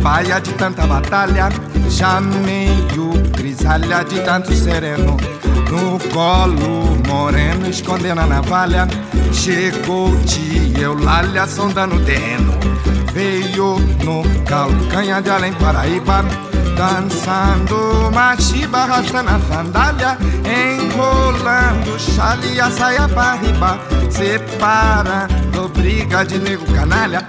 cambaia 0.00 0.40
de 0.40 0.54
tanta 0.54 0.86
batalha, 0.86 1.50
já 1.90 2.20
meio 2.22 3.12
grisalha 3.36 4.02
de 4.02 4.18
tanto 4.20 4.50
sereno. 4.54 5.18
No 5.70 5.98
colo 6.10 6.96
moreno, 7.06 7.68
escondendo 7.68 8.22
a 8.22 8.26
navalha, 8.26 8.88
chegou 9.30 10.16
tia 10.24 10.84
Eulália 10.84 11.46
sondando 11.46 11.96
o 11.96 12.04
terreno. 12.04 12.54
Veio 13.12 13.78
no 14.02 14.22
calcanha 14.46 15.20
de 15.20 15.28
Além 15.28 15.52
Paraíba, 15.52 16.24
dançando 16.78 18.10
machiba, 18.10 18.78
arrastando 18.78 19.30
a 19.30 19.40
sandália, 19.40 20.16
enrolando 20.46 21.98
chale 21.98 22.54
e 22.54 22.60
a 22.60 22.70
saia 22.70 23.06
pra 23.06 23.34
riba, 23.34 23.78
separando 24.10 25.68
briga 25.68 26.24
de 26.24 26.38
nego 26.38 26.64
canalha. 26.72 27.28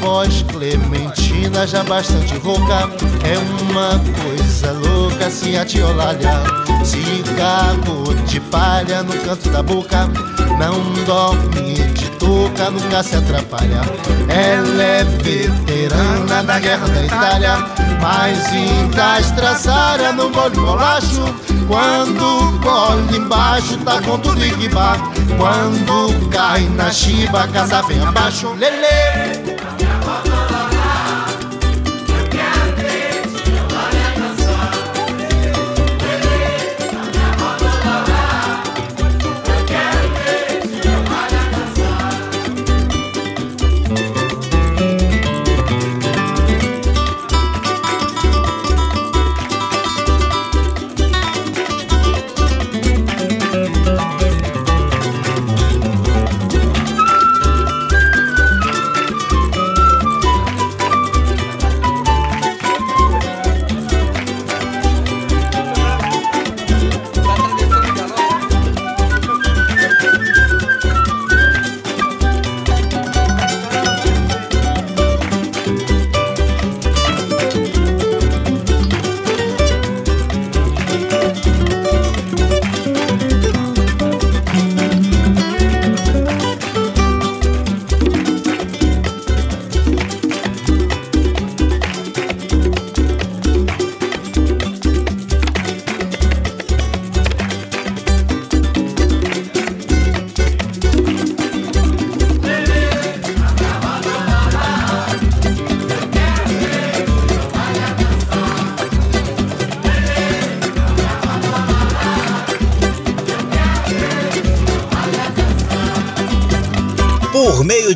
Voz 0.00 0.44
clementina 0.48 1.66
já 1.66 1.82
bastante 1.84 2.36
rouca. 2.38 2.90
É 3.24 3.38
uma 3.62 4.00
coisa 4.22 4.72
louca 4.72 5.30
se 5.30 5.56
a 5.56 5.64
tiolalha 5.64 6.66
Cigarro 6.86 8.14
de 8.26 8.38
palha 8.38 9.02
no 9.02 9.12
canto 9.22 9.50
da 9.50 9.60
boca. 9.60 10.08
Não 10.56 10.80
dorme 11.04 11.74
de 11.74 12.08
touca, 12.12 12.70
nunca 12.70 13.02
se 13.02 13.16
atrapalha. 13.16 13.80
Ela 14.28 14.82
é 14.82 15.04
veterana 15.04 16.44
da 16.44 16.58
guerra 16.58 16.86
da 16.86 17.04
Itália 17.04 17.56
Mas 18.00 18.46
ainda 18.46 19.20
estraçária 19.20 20.12
no 20.12 20.30
molho 20.30 20.60
bolacho. 20.60 21.34
Quando 21.66 22.60
colhe 22.60 23.18
embaixo 23.18 23.76
tá 23.78 24.00
com 24.02 24.18
tudo 24.18 24.44
em 24.44 24.54
riba. 24.54 24.96
Quando 25.36 26.28
cai 26.30 26.60
na 26.68 26.90
chiba, 26.92 27.48
casa 27.48 27.82
vem 27.82 28.00
abaixo. 28.00 28.54
Lele! 28.54 29.55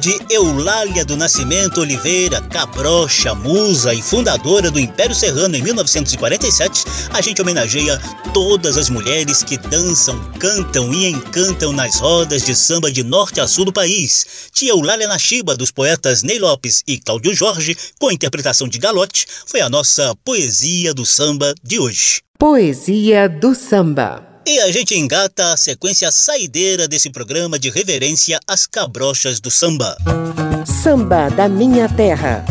De 0.01 0.19
Eulália 0.31 1.05
do 1.05 1.15
Nascimento 1.15 1.83
Oliveira, 1.83 2.41
cabrocha, 2.41 3.35
musa 3.35 3.93
e 3.93 4.01
fundadora 4.01 4.71
do 4.71 4.81
Império 4.81 5.15
Serrano 5.15 5.55
em 5.55 5.63
1947, 5.63 6.85
a 7.13 7.21
gente 7.21 7.43
homenageia 7.43 8.01
todas 8.33 8.79
as 8.79 8.89
mulheres 8.89 9.43
que 9.43 9.59
dançam, 9.59 10.19
cantam 10.39 10.91
e 10.95 11.11
encantam 11.11 11.71
nas 11.71 12.01
rodas 12.01 12.47
de 12.47 12.55
samba 12.55 12.91
de 12.91 13.03
norte 13.03 13.41
a 13.41 13.47
sul 13.47 13.67
do 13.67 13.73
país. 13.75 14.49
Tia 14.53 14.71
Eulália 14.71 15.07
Nashiba, 15.07 15.55
dos 15.55 15.71
poetas 15.71 16.23
Ney 16.23 16.39
Lopes 16.39 16.83
e 16.89 16.99
Cláudio 16.99 17.35
Jorge, 17.35 17.77
com 17.99 18.11
interpretação 18.11 18.67
de 18.67 18.79
Galote, 18.79 19.27
foi 19.45 19.61
a 19.61 19.69
nossa 19.69 20.15
poesia 20.25 20.95
do 20.95 21.05
samba 21.05 21.55
de 21.63 21.79
hoje. 21.79 22.23
Poesia 22.39 23.29
do 23.29 23.55
samba. 23.55 24.30
E 24.47 24.59
a 24.59 24.73
gente 24.73 24.97
engata 24.97 25.53
a 25.53 25.57
sequência 25.57 26.11
saideira 26.11 26.89
desse 26.89 27.11
programa 27.11 27.59
de 27.59 27.69
reverência 27.69 28.41
às 28.49 28.67
cabrochas 28.67 29.39
do 29.39 29.51
samba. 29.51 29.97
Samba 30.65 31.29
da 31.29 31.49
Minha 31.49 31.89
Terra. 31.89 32.45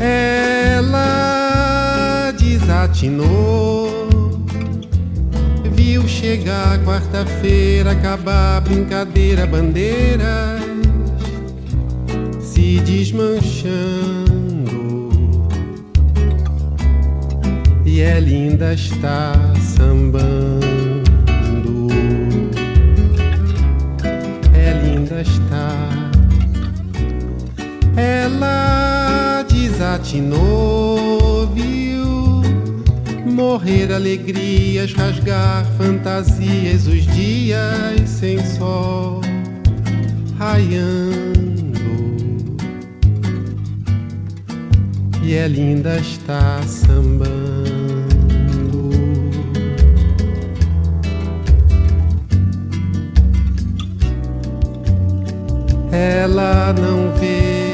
Ela 0.00 1.12
desatinou 2.32 3.33
quarta-feira, 6.78 7.92
acabar 7.92 8.56
a 8.56 8.60
brincadeira, 8.60 9.46
bandeiras 9.46 10.62
se 12.40 12.80
desmanchando. 12.80 13.84
E 17.84 18.00
ela 18.00 18.18
linda 18.18 18.72
está 18.74 19.32
sambando. 19.60 20.64
É 24.54 24.72
linda 24.84 25.20
está. 25.20 25.88
Ela 27.96 29.44
desatinou, 29.48 31.46
viu? 31.54 31.93
Morrer 33.34 33.92
alegrias, 33.92 34.92
rasgar 34.92 35.66
fantasias, 35.76 36.86
os 36.86 37.04
dias 37.06 38.08
sem 38.08 38.38
sol 38.44 39.20
raiando. 40.38 41.34
E 45.22 45.34
é 45.34 45.48
linda 45.48 45.96
está 45.98 46.62
sambando. 46.62 47.64
Ela 55.90 56.72
não 56.72 57.12
vê 57.18 57.64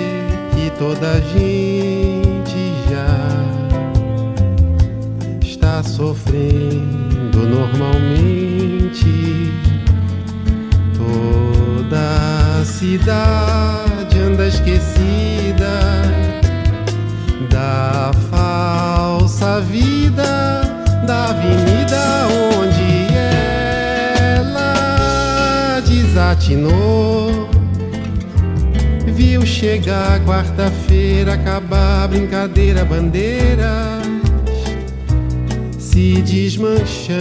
que 0.54 0.70
toda 0.78 1.12
a 1.12 1.20
gente 1.20 2.19
sofrendo 5.82 7.38
normalmente. 7.38 9.52
Toda 10.96 12.64
cidade 12.64 14.18
anda 14.18 14.46
esquecida 14.46 16.02
da 17.50 18.12
falsa 18.30 19.60
vida 19.60 20.62
da 21.06 21.30
avenida 21.30 22.26
onde 22.56 23.14
ela 24.36 25.80
desatinou. 25.86 27.48
Viu 29.06 29.46
chegar 29.46 30.20
quarta-feira, 30.24 31.34
acabar 31.34 32.08
brincadeira, 32.08 32.84
bandeira 32.84 33.99
se 36.00 36.22
desmanchando 36.22 37.18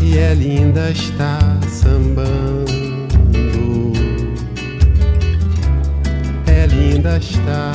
e 0.00 0.16
é 0.16 0.32
linda 0.32 0.90
está 0.90 1.40
sambando. 1.68 2.70
É 6.46 6.68
linda 6.68 7.18
está. 7.18 7.72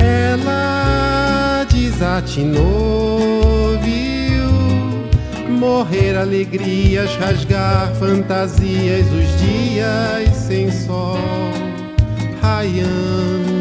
Ela 0.00 1.64
desatinou, 1.72 3.78
viu 3.84 4.50
morrer 5.60 6.16
alegrias, 6.16 7.14
rasgar 7.20 7.94
fantasias, 8.00 9.06
os 9.12 9.40
dias 9.40 10.34
sem 10.34 10.72
sol 10.72 11.16
raiando 12.42 13.51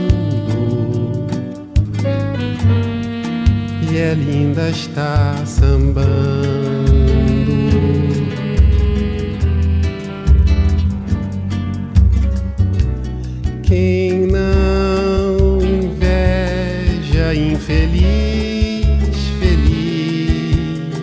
E 3.92 3.98
é 3.98 4.14
linda 4.14 4.70
está 4.70 5.36
sambando. 5.46 6.02
Quem 13.62 14.28
não 14.28 15.60
inveja 15.62 17.36
infeliz, 17.36 18.06
feliz 19.42 20.94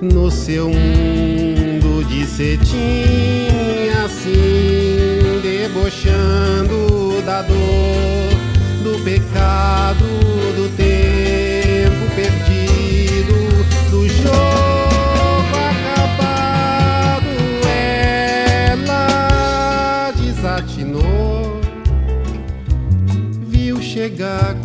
no 0.00 0.30
seu 0.30 0.68
mundo 0.68 2.04
de 2.06 2.24
cetim 2.26 3.88
assim 4.04 5.40
debochando 5.42 7.20
da 7.26 7.42
dor. 7.42 7.91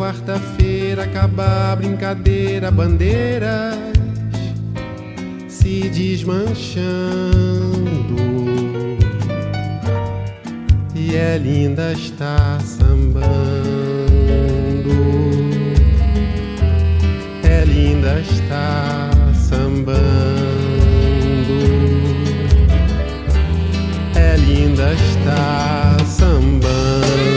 Quarta-feira, 0.07 1.03
acabar 1.03 1.73
a 1.73 1.75
brincadeira, 1.75 2.71
bandeiras 2.71 3.75
se 5.49 5.89
desmanchando. 5.89 6.87
E 10.95 11.13
é 11.13 11.37
linda 11.37 11.91
está 11.91 12.57
sambando, 12.61 13.17
é 17.43 17.65
linda 17.65 18.21
está 18.21 19.09
sambando, 19.33 19.97
é 24.15 24.37
linda 24.37 24.93
está 24.93 25.97
sambando. 26.05 27.36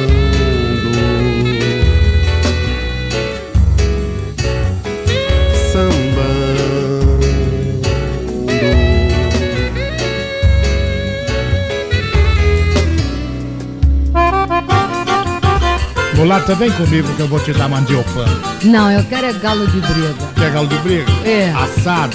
Mulata, 16.20 16.54
vem 16.54 16.70
comigo 16.72 17.08
que 17.14 17.20
eu 17.20 17.28
vou 17.28 17.40
te 17.40 17.50
dar 17.50 17.66
mandioca. 17.66 18.26
Não, 18.62 18.92
eu 18.92 19.02
quero 19.04 19.28
é 19.28 19.32
galo 19.32 19.66
de 19.66 19.80
briga. 19.80 20.14
Quer 20.36 20.52
galo 20.52 20.66
de 20.66 20.76
briga? 20.80 21.10
É. 21.24 21.50
Assado. 21.50 22.14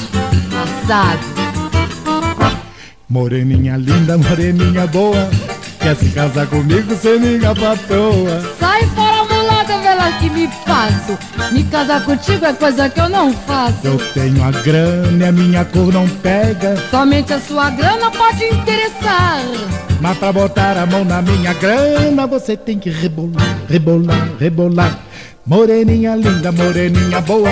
Assado. 0.64 1.26
Moreninha 3.10 3.78
linda, 3.78 4.16
moreninha 4.16 4.86
boa. 4.86 5.28
Quer 5.80 5.96
se 5.96 6.10
casar 6.12 6.46
comigo, 6.46 6.96
cê 6.96 7.18
minha 7.18 7.56
patroa. 7.56 8.42
Sai 8.60 8.86
fora, 8.90 9.24
mulata, 9.24 9.80
vela 9.80 10.12
que 10.20 10.30
me 10.30 10.48
passo. 10.64 11.18
Me 11.52 11.64
casar 11.64 12.06
contigo 12.06 12.46
é 12.46 12.54
coisa 12.54 12.88
que 12.88 13.00
eu 13.02 13.10
não 13.10 13.34
faço. 13.34 13.80
Eu 13.86 13.98
tenho 14.14 14.44
a 14.44 14.52
grana 14.52 15.26
e 15.26 15.28
a 15.30 15.32
minha 15.32 15.66
cor 15.66 15.92
não 15.92 16.08
pega. 16.08 16.78
Somente 16.92 17.34
a 17.34 17.40
sua 17.40 17.72
grana 17.72 18.12
pode 18.12 18.46
interessar. 18.46 19.42
Mas 20.02 20.18
pra 20.18 20.32
botar 20.32 20.78
a 20.78 20.86
mão 20.86 21.04
na 21.04 21.22
minha 21.22 21.54
grana, 21.54 22.28
você 22.28 22.56
tem 22.56 22.78
que 22.78 22.90
rebolar, 22.90 23.58
rebolar, 23.70 24.30
rebolar. 24.40 25.00
Moreninha 25.46 26.16
linda, 26.16 26.52
moreninha 26.52 27.22
boa. 27.22 27.50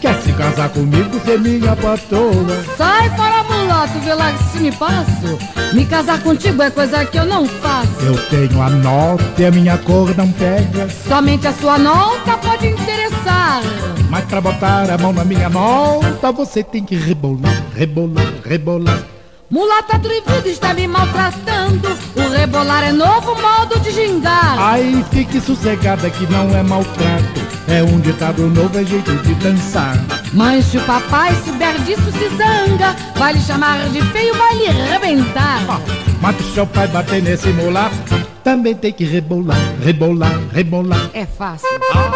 Quer 0.00 0.14
se 0.22 0.32
casar 0.32 0.70
comigo, 0.70 1.20
ser 1.24 1.38
minha 1.38 1.76
patroa. 1.76 2.64
Sai 2.78 3.10
fora, 3.10 3.42
mulato, 3.44 3.98
vê 4.00 4.14
lá 4.14 4.32
se 4.52 4.58
me 4.58 4.72
passo. 4.72 5.38
Me 5.74 5.84
casar 5.84 6.22
contigo 6.22 6.62
é 6.62 6.70
coisa 6.70 7.04
que 7.04 7.18
eu 7.18 7.26
não 7.26 7.46
faço. 7.46 8.00
Eu 8.00 8.16
tenho 8.28 8.62
a 8.62 8.70
nota 8.70 9.24
e 9.42 9.44
a 9.44 9.50
minha 9.50 9.76
cor 9.78 10.16
não 10.16 10.30
pega. 10.32 10.88
Somente 11.06 11.46
a 11.46 11.52
sua 11.52 11.78
nota 11.78 12.38
pode 12.38 12.68
interessar. 12.68 13.62
Mas 14.08 14.24
pra 14.24 14.40
botar 14.40 14.90
a 14.90 14.96
mão 14.96 15.12
na 15.12 15.24
minha 15.24 15.50
nota, 15.50 16.32
você 16.32 16.62
tem 16.62 16.82
que 16.84 16.94
rebolar, 16.94 17.62
rebolar, 17.74 18.32
rebolar. 18.44 19.15
Mulata 19.48 19.96
atrevida 19.96 20.48
está 20.48 20.74
me 20.74 20.88
maltratando. 20.88 21.88
O 22.16 22.28
rebolar 22.36 22.82
é 22.82 22.92
novo 22.92 23.40
modo 23.40 23.78
de 23.80 23.92
gingar. 23.92 24.58
Aí 24.58 25.04
fique 25.12 25.40
sossegada 25.40 26.10
que 26.10 26.26
não 26.30 26.50
é 26.56 26.62
maltrato. 26.62 27.46
É 27.68 27.82
um 27.82 28.00
ditado 28.00 28.42
novo, 28.48 28.76
é 28.78 28.84
jeito 28.84 29.14
de 29.22 29.34
dançar. 29.34 29.96
Mas 30.32 30.64
se 30.66 30.78
o 30.78 30.80
papai 30.82 31.32
souber 31.44 31.78
disso 31.82 32.10
se 32.12 32.28
zanga. 32.36 32.96
Vai 33.16 33.34
lhe 33.34 33.40
chamar 33.40 33.88
de 33.90 34.02
feio, 34.06 34.34
vai 34.34 34.56
lhe 34.56 34.66
rebentar. 34.66 35.64
Ah, 35.68 35.80
mas 36.20 36.36
se 36.36 36.54
seu 36.54 36.66
pai 36.66 36.88
bater 36.88 37.22
nesse 37.22 37.48
mulato, 37.48 37.96
também 38.42 38.74
tem 38.74 38.92
que 38.92 39.04
rebolar, 39.04 39.58
rebolar, 39.82 40.38
rebolar. 40.52 41.10
É 41.12 41.24
fácil. 41.24 41.68
Ah, 41.94 42.10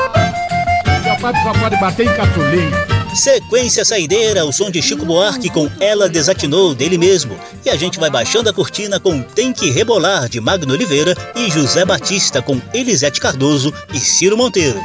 seu 1.03 1.17
pai 1.17 1.33
só 1.43 1.53
pode 1.53 1.77
bater 1.77 2.07
em 2.07 2.17
caçulinha. 2.17 3.00
Sequência 3.15 3.85
saideira, 3.85 4.45
o 4.45 4.53
som 4.53 4.71
de 4.71 4.81
Chico 4.81 5.05
Buarque 5.05 5.51
com 5.51 5.69
Ela 5.81 6.09
Desatinou, 6.09 6.75
dele 6.75 6.97
mesmo. 6.97 7.39
E 7.65 7.71
a 7.71 7.77
gente 7.77 7.99
vai 7.99 8.09
baixando 8.09 8.49
a 8.49 8.53
cortina 8.53 9.01
com 9.01 9.21
Tem 9.23 9.53
que 9.53 9.71
Rebolar, 9.71 10.29
de 10.29 10.41
Magno 10.41 10.73
Oliveira 10.73 11.15
e 11.35 11.51
José 11.51 11.85
Batista 11.85 12.41
com 12.41 12.61
Elisete 12.73 13.21
Cardoso 13.21 13.73
e 13.93 13.99
Ciro 13.99 14.37
Monteiro. 14.37 14.81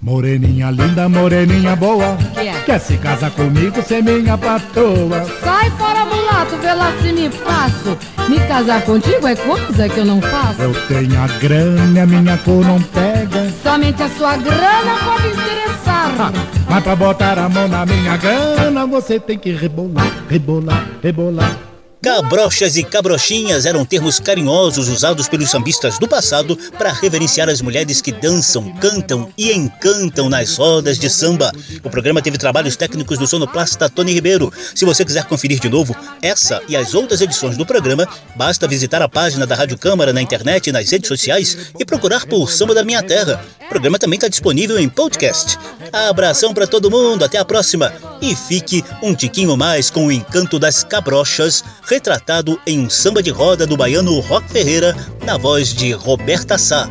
Moreninha 0.00 0.70
linda, 0.70 1.08
moreninha 1.08 1.74
boa. 1.74 2.16
Que 2.32 2.48
é? 2.48 2.62
Quer 2.64 2.80
se 2.80 2.96
casar 2.96 3.30
comigo, 3.32 3.82
ser 3.82 4.02
minha 4.02 4.38
patroa. 4.38 5.26
Sai 5.42 5.68
fora, 5.72 6.04
mulato, 6.04 6.15
vê 6.44 6.72
lá 6.72 6.92
se 7.00 7.12
me 7.12 7.30
passo. 7.30 7.96
Me 8.28 8.38
casar 8.46 8.82
contigo 8.82 9.26
é 9.26 9.36
coisa 9.36 9.88
que 9.88 9.98
eu 9.98 10.04
não 10.04 10.20
faço. 10.20 10.60
Eu 10.60 10.74
tenho 10.88 11.20
a 11.20 11.26
grana, 11.38 12.02
a 12.02 12.06
minha 12.06 12.36
cor 12.38 12.64
não 12.64 12.80
pega. 12.82 13.52
Somente 13.62 14.02
a 14.02 14.08
sua 14.10 14.36
grana 14.36 14.96
pode 15.04 15.28
interessar. 15.28 16.14
Ah, 16.18 16.32
mas 16.68 16.82
pra 16.82 16.96
botar 16.96 17.38
a 17.38 17.48
mão 17.48 17.68
na 17.68 17.86
minha 17.86 18.16
grana, 18.16 18.86
você 18.86 19.20
tem 19.20 19.38
que 19.38 19.52
rebolar, 19.52 20.10
rebolar, 20.28 20.84
rebolar. 21.02 21.75
Cabrochas 22.02 22.76
e 22.76 22.84
cabrochinhas 22.84 23.66
eram 23.66 23.84
termos 23.84 24.20
carinhosos 24.20 24.88
usados 24.88 25.28
pelos 25.28 25.50
sambistas 25.50 25.98
do 25.98 26.06
passado 26.06 26.56
para 26.78 26.92
reverenciar 26.92 27.48
as 27.48 27.60
mulheres 27.60 28.00
que 28.00 28.12
dançam, 28.12 28.72
cantam 28.76 29.28
e 29.36 29.52
encantam 29.52 30.28
nas 30.28 30.56
rodas 30.56 30.98
de 30.98 31.10
samba. 31.10 31.50
O 31.82 31.90
programa 31.90 32.22
teve 32.22 32.38
trabalhos 32.38 32.76
técnicos 32.76 33.18
do 33.18 33.26
sonoplasta 33.26 33.88
Tony 33.88 34.12
Ribeiro. 34.12 34.52
Se 34.74 34.84
você 34.84 35.04
quiser 35.04 35.24
conferir 35.24 35.58
de 35.58 35.68
novo 35.68 35.96
essa 36.22 36.62
e 36.68 36.76
as 36.76 36.94
outras 36.94 37.20
edições 37.20 37.56
do 37.56 37.66
programa, 37.66 38.06
basta 38.36 38.68
visitar 38.68 39.02
a 39.02 39.08
página 39.08 39.46
da 39.46 39.56
Rádio 39.56 39.78
Câmara 39.78 40.12
na 40.12 40.22
internet 40.22 40.68
e 40.68 40.72
nas 40.72 40.90
redes 40.90 41.08
sociais 41.08 41.72
e 41.78 41.84
procurar 41.84 42.26
por 42.26 42.50
Samba 42.50 42.74
da 42.74 42.84
Minha 42.84 43.02
Terra. 43.02 43.44
O 43.64 43.68
programa 43.68 43.98
também 43.98 44.16
está 44.16 44.28
disponível 44.28 44.78
em 44.78 44.88
podcast. 44.88 45.58
Abração 45.92 46.54
para 46.54 46.68
todo 46.68 46.90
mundo, 46.90 47.24
até 47.24 47.38
a 47.38 47.44
próxima 47.44 47.92
e 48.20 48.34
fique 48.34 48.84
um 49.02 49.14
tiquinho 49.14 49.56
mais 49.56 49.90
com 49.90 50.06
o 50.06 50.12
encanto 50.12 50.58
das 50.58 50.82
cabrochas 50.82 51.64
retratado 51.86 52.60
em 52.66 52.80
um 52.80 52.90
samba 52.90 53.22
de 53.22 53.30
roda 53.30 53.66
do 53.66 53.76
baiano 53.76 54.18
Rock 54.20 54.50
Ferreira, 54.50 54.94
na 55.24 55.38
voz 55.38 55.72
de 55.72 55.92
Roberta 55.92 56.58
Sá. 56.58 56.88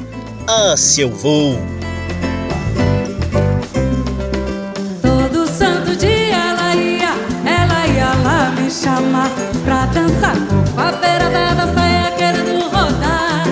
Ah, 0.48 0.76
se 0.78 1.02
eu 1.02 1.10
vou! 1.10 1.58
Todo 5.02 5.48
santo 5.48 5.96
dia 5.98 6.36
ela 6.36 6.76
ia, 6.76 7.10
ela 7.46 7.88
ia 7.88 8.14
lá 8.24 8.52
me 8.52 8.72
chamar 8.72 9.30
pra 9.66 9.86
dançar 9.88 10.36
com 10.48 10.80
a 10.80 10.92
beira 10.94 11.30
da 11.30 11.74
saia 11.74 12.12
querendo 12.12 12.64
rodar. 12.70 13.46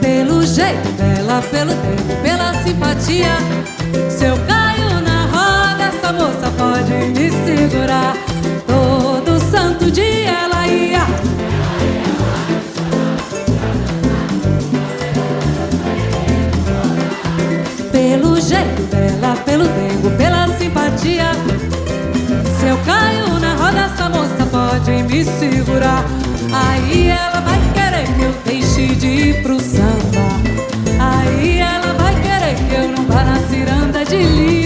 Pelo 0.00 0.46
jeito 0.46 0.88
dela, 0.92 1.42
pelo 1.50 1.72
tempo, 1.72 2.22
pela 2.22 2.54
simpatia. 2.62 3.36
Se 4.08 4.24
eu 4.24 4.36
caio 4.46 5.00
na 5.02 5.26
roda, 5.26 5.84
essa 5.84 6.12
moça 6.12 6.50
pode 6.56 6.92
me 6.92 7.30
segurar. 7.44 8.35
Jeito 18.46 18.82
dela, 18.84 19.34
pelo 19.44 19.64
tempo, 19.64 20.10
pela 20.16 20.46
simpatia. 20.56 21.32
Se 22.58 22.66
eu 22.66 22.78
caio 22.86 23.40
na 23.40 23.54
roda, 23.56 23.80
essa 23.80 24.08
moça 24.08 24.46
pode 24.50 24.90
me 25.02 25.24
segurar. 25.24 26.04
Aí 26.52 27.08
ela 27.08 27.40
vai 27.40 27.60
querer 27.74 28.06
que 28.14 28.22
eu 28.22 28.34
deixe 28.44 28.94
de 28.94 29.06
ir 29.06 29.42
pro 29.42 29.58
samba. 29.58 30.26
Aí 31.00 31.58
ela 31.58 31.92
vai 31.94 32.14
querer 32.14 32.54
que 32.54 32.74
eu 32.74 32.88
não 32.88 33.04
vá 33.06 33.24
na 33.24 33.40
ciranda 33.48 34.04
de 34.04 34.16
Lia. 34.16 34.65